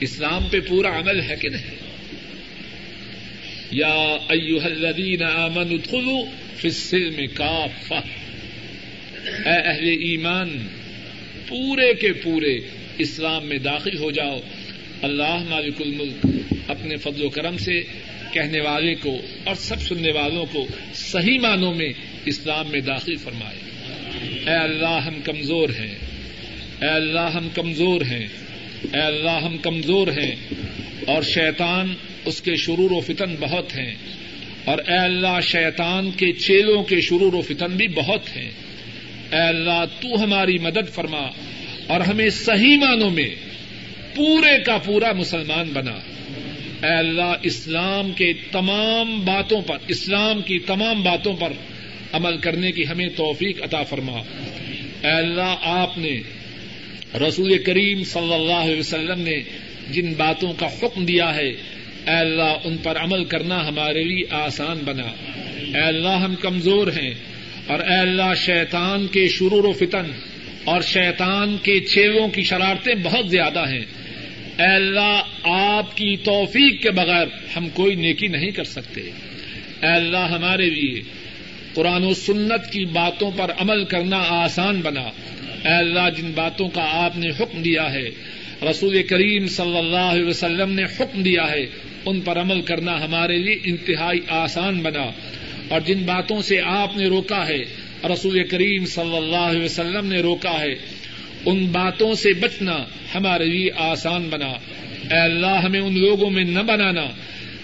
[0.00, 1.78] اسلام پہ پورا عمل ہے کہ نہیں؟
[3.70, 6.24] یا ایوہ الذین آمنوا ادخلوا
[6.56, 7.94] فی السلم کافہ۔
[9.48, 10.68] اے اہل ایمان،
[11.48, 12.58] پورے کے پورے
[12.98, 14.40] اسلام میں داخل ہو جاؤ۔
[15.02, 16.26] اللہ مالک الملک
[16.68, 17.82] اپنے فضل و کرم سے
[18.38, 21.92] کہنے والے کو اور سب سننے والوں کو صحیح معنوں میں
[22.24, 23.58] اسلام میں داخل فرمائے۔
[24.50, 25.98] اے اللہ ہم کمزور ہیں۔
[26.82, 28.26] اے اللہ ہم کمزور ہیں۔
[28.82, 30.36] اے اللہ ہم کمزور ہیں۔
[31.06, 33.94] اور شیطان اس کے شرور و فتن بہت ہیں۔
[34.64, 38.50] اور اے اللہ شیطان کے چیلوں کے شرور و فتن بھی بہت ہیں۔
[39.32, 41.28] اے اللہ تو ہماری مدد فرما
[41.86, 43.34] اور ہمیں صحیح معنوں میں
[44.14, 45.98] پورے کا پورا مسلمان بنا۔
[46.82, 51.52] اے اللہ، اسلام کے تمام باتوں پر، اسلام کی تمام باتوں پر
[52.12, 54.18] عمل کرنے کی ہمیں توفیق عطا فرما۔
[55.04, 56.20] اے اللہ، آپ نے
[57.28, 59.42] رسول کریم صلی اللہ علیہ وسلم نے
[59.90, 64.78] جن باتوں کا حکم دیا ہے، اے اللہ، ان پر عمل کرنا ہمارے لیے آسان
[64.84, 65.08] بنا۔
[65.74, 67.14] اے اللہ، ہم کمزور ہیں
[67.66, 70.12] اور اے اللہ، شیطان کے شرور و فتن
[70.64, 73.84] اور شیطان کے چیلوں کی شرارتیں بہت زیادہ ہیں۔
[74.58, 79.00] اے اللہ، آپ کی توفیق کے بغیر ہم کوئی نیکی نہیں کر سکتے۔
[79.82, 81.02] اے اللہ، ہمارے لیے
[81.74, 85.00] قرآن و سنت کی باتوں پر عمل کرنا آسان بنا۔
[85.64, 88.10] اے اللہ، جن باتوں کا آپ نے حکم دیا ہے،
[88.70, 91.66] رسول کریم صلی اللہ علیہ وسلم نے حکم دیا ہے،
[92.04, 95.10] ان پر عمل کرنا ہمارے لیے انتہائی آسان بنا۔
[95.68, 97.64] اور جن باتوں سے آپ نے روکا ہے،
[98.12, 100.97] رسول کریم صلی اللہ علیہ وسلم نے روکا ہے
[101.50, 102.76] ان باتوں سے بچنا
[103.14, 104.52] ہمارے لیے آسان بنا۔
[105.10, 107.06] اے اللہ، ہمیں ان لوگوں میں نہ بنانا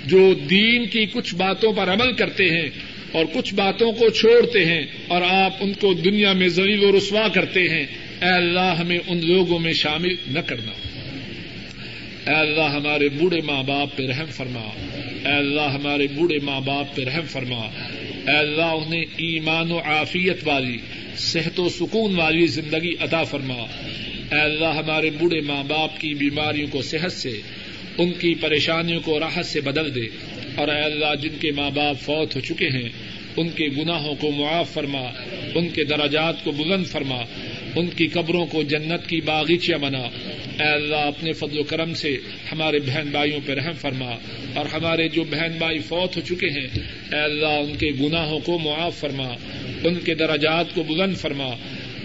[0.07, 2.71] جو دین کی کچھ باتوں پر عمل کرتے ہیں
[3.13, 7.29] اور کچھ باتوں کو چھوڑتے ہیں اور آپ ان کو دنیا میں ذلیل و رسوا
[7.29, 7.87] کرتے ہیں۔
[8.23, 10.73] اے اللہ، ہمیں ان لوگوں میں شامل نہ کرنا۔
[12.31, 14.69] اے اللہ، ہمارے بوڑھے ماں باپ پہ رحم فرما۔
[15.25, 17.69] اے اللہ، ہمارے بوڑھے ماں باپ پہ رحم فرما۔
[18.29, 20.79] اے اللہ، انہیں ایمان و عافیت والی
[21.17, 23.55] صحت و سکون والی زندگی عطا فرما۔
[24.33, 27.41] اے اللہ، ہمارے بوڑھے ماں باپ کی بیماریوں کو صحت سے،
[27.99, 30.09] ان کی پریشانیوں کو راحت سے بدل دے۔
[30.55, 32.89] اور اے اللہ، جن کے ماں باپ فوت ہو چکے ہیں،
[33.37, 35.03] ان کے گناہوں کو معاف فرما۔
[35.55, 37.23] ان کے دراجات کو بلند فرما۔
[37.77, 40.03] ان کی قبروں کو جنت کی باغیچیاں بنا۔
[40.61, 42.17] اے اللہ، اپنے فضل و کرم سے
[42.53, 44.11] ہمارے بہن بھائیوں پہ رحم فرما۔
[44.55, 46.67] اور ہمارے جو بہن بھائی فوت ہو چکے ہیں،
[47.13, 49.35] اے اللہ، ان کے گناہوں کو معاف فرما۔
[49.85, 51.51] ان کے دراجات کو بلند فرما،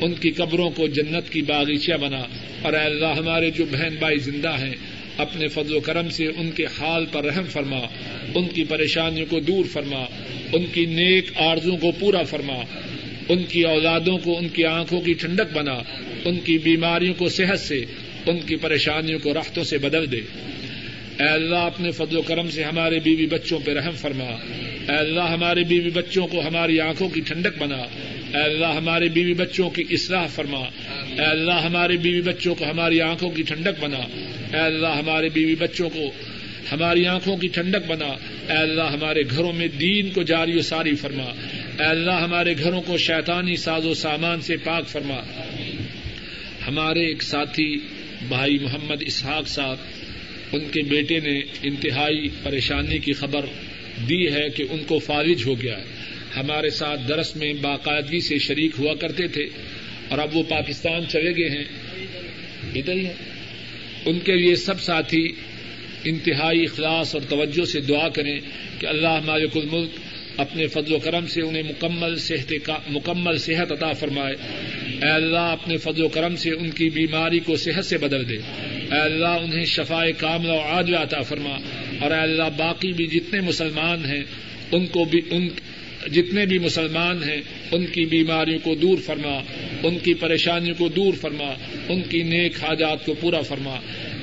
[0.02, 2.24] ان کی قبروں کو جنت کی باغیچیاں بنا۔
[2.62, 4.76] اور اے اللہ، ہمارے جو بہن بھائی زندہ ہیں،
[5.18, 7.80] اپنے فضل و کرم سے ان کے حال پر رحم فرما۔
[8.36, 10.06] ان کی پریشانیوں کو دور فرما۔
[10.54, 12.56] ان کی نیک آرزوں کو پورا فرما۔
[13.30, 15.80] ان کی اولادوں کو ان کی آنکھوں کی ٹھنڈک بنا۔
[16.26, 17.86] ان کی بیماریوں کو صحت سے،
[18.26, 20.22] ان کی پریشانیوں کو راحتوں سے بدل دے۔
[21.20, 25.22] اے اللہ اپنے فضل و کرم سے ہمارے بیوی بچوں پہ رحم فرما۔ اے اللہ
[25.22, 27.78] ہمارے بیوی بچوں کو ہماری آنکھوں کی ٹھنڈک بنا۔
[28.38, 30.60] اے اللہ ہمارے بیوی بچوں کی اصلاح فرما۔
[31.10, 33.98] اے اللہ ہمارے بیوی بچوں کو ہماری آنکھوں کی ٹھنڈک بنا۔
[34.54, 36.12] اے اللہ ہمارے بیوی بچوں کو
[36.72, 38.08] ہماری آنکھوں کی ٹھنڈک بنا۔
[38.54, 41.24] اے اللہ ہمارے گھروں میں دین کو جاری و ساری فرما۔
[41.80, 45.18] اے اللہ ہمارے گھروں کو شیطانی ساز و سامان سے پاک فرما۔
[46.68, 47.80] ہمارے ایک ساتھی
[48.28, 49.78] بھائی محمد اسحاق صاحب
[50.52, 53.46] ان کے بیٹے نے انتہائی پریشانی کی خبر
[54.10, 55.84] دی ہے کہ ان کو فارج ہو گیا ہے۔
[56.36, 59.48] ہمارے ساتھ درس میں باقاعدگی سے شریک ہوا کرتے تھے
[60.10, 61.64] اور اب وہ پاکستان چلے گئے ہیں۔
[62.76, 63.08] ادھر ہی
[64.06, 65.32] ان کے لیے سب ساتھی
[66.04, 68.40] انتہائی اخلاص اور توجہ سے دعا کریں
[68.80, 69.90] کہ اللہ مالک الملک
[70.40, 72.54] اپنے فضل و کرم سے انہیں مکمل صحت
[72.88, 74.36] مکمل صحت عطا فرمائے۔
[75.04, 78.38] اے اللہ، اپنے فضل و کرم سے ان کی بیماری کو صحت سے بدل دے۔
[78.92, 81.58] اے اللہ، انہیں شفائے کامل و عادل عطا فرما۔
[82.00, 84.24] اور اے اللہ، باقی بھی جتنے مسلمان ہیں،
[84.72, 85.48] ان کو بھی ان
[86.12, 89.42] جتنے بھی مسلمان ہیں، ان کی بیماریوں کو دور فرما۔
[89.84, 91.54] ان کی پریشانیوں کو دور فرما۔
[91.90, 93.76] ان کی نیک حاجات کو پورا فرما۔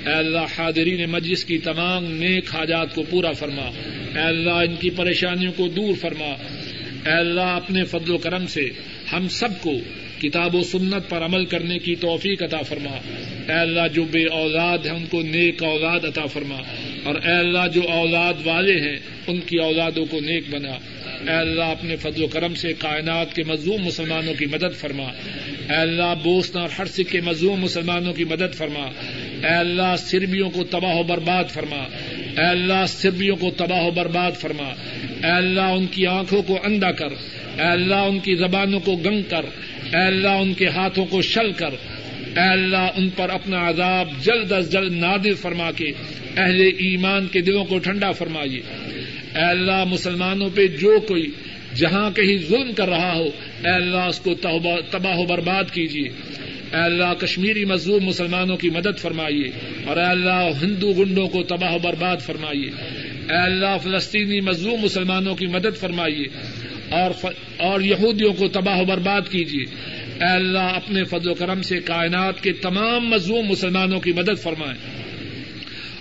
[0.07, 3.71] اے اللہ، حاضرین مجلس کی تمام نیک حاجات کو پورا فرما۔
[4.17, 6.35] اے اللہ، ان کی پریشانیوں کو دور فرما۔
[7.07, 8.69] اے اللہ، اپنے فضل و کرم سے
[9.13, 9.73] ہم سب کو
[10.23, 12.91] کتاب و سنت پر عمل کرنے کی توفیق عطا فرما۔
[13.49, 16.57] اے اللہ، جو بے اولاد ہیں، ان کو نیک اولاد عطا فرما۔
[17.05, 18.97] اور اے اللہ، جو اولاد والے ہیں،
[19.27, 20.73] ان کی اولادوں کو نیک بنا۔
[21.33, 25.07] اے اللہ، اپنے فضل و کرم سے کائنات کے مظلوم مسلمانوں کی مدد فرما۔
[25.69, 28.91] اے اللہ بوسنا اور ہر سکھ کے مظلوم مسلمانوں کی مدد فرما۔
[29.49, 31.89] اے اللہ سربیوں کو تباہ و برباد فرما۔
[32.37, 34.69] اے اللہ سربیوں کو تباہ و برباد فرما۔
[35.27, 37.09] اے اللہ ان کی آنکھوں کو اندھا کر۔
[37.59, 39.47] اے اللہ ان کی زبانوں کو گنگ کر۔
[39.97, 41.71] اے اللہ ان کے ہاتھوں کو شل کر۔
[42.37, 45.93] اے اللہ ان پر اپنا عذاب جلد از جلد نادر فرما کے۔
[46.37, 48.61] اہل ایمان کے دلوں کو ٹھنڈا فرمائیے۔
[49.35, 51.31] اے اللہ مسلمانوں پہ جو کوئی
[51.75, 53.25] جہاں کہیں ظلم کر رہا ہو،
[53.65, 54.35] اے اللہ اس کو
[54.91, 56.09] تباہ و برباد کیجیے۔
[56.73, 59.51] اے اللہ، کشمیری مظلوم مسلمانوں کی مدد فرمائیے
[59.87, 62.71] اور اے اللہ، ہندو گنڈوں کو تباہ و برباد فرمائیے۔
[63.31, 66.25] اے اللہ، فلسطینی مظلوم مسلمانوں کی مدد فرمائیے
[66.91, 67.27] اور ف...
[67.57, 69.65] اور یہودیوں کو تباہ و برباد کیجیے۔
[70.21, 75.03] اے اللہ، اپنے فضل و کرم سے کائنات کے تمام مظلوم مسلمانوں کی مدد فرمائیں۔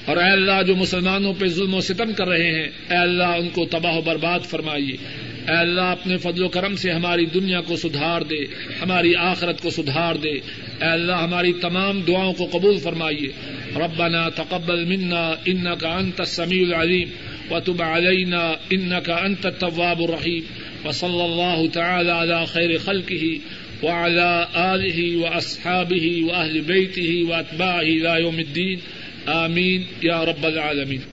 [0.05, 3.49] اور اے اللہ، جو مسلمانوں پہ ظلم و ستم کر رہے ہیں، اے اللہ، ان
[3.49, 7.75] کو تباہ و برباد فرمائیے۔ اے اللہ، اپنے فضل و کرم سے ہماری دنیا کو
[7.75, 8.43] سدھار دے،
[8.81, 10.33] ہماری آخرت کو سدھار دے۔
[10.81, 17.09] اے اللہ، ہماری تمام دعاؤں کو قبول فرمائیے۔ ربنا تقبل منا انك انت السميع العليم
[17.51, 20.41] وتب علينا انك انت التواب الرحيم
[20.85, 23.39] وصلى الله تعالى على خير خلقه
[23.83, 28.79] وعلى آله وأصحابه وأهل بيته وأتباعه إلى يوم الدين
[29.29, 30.99] آمين يا رب العالمين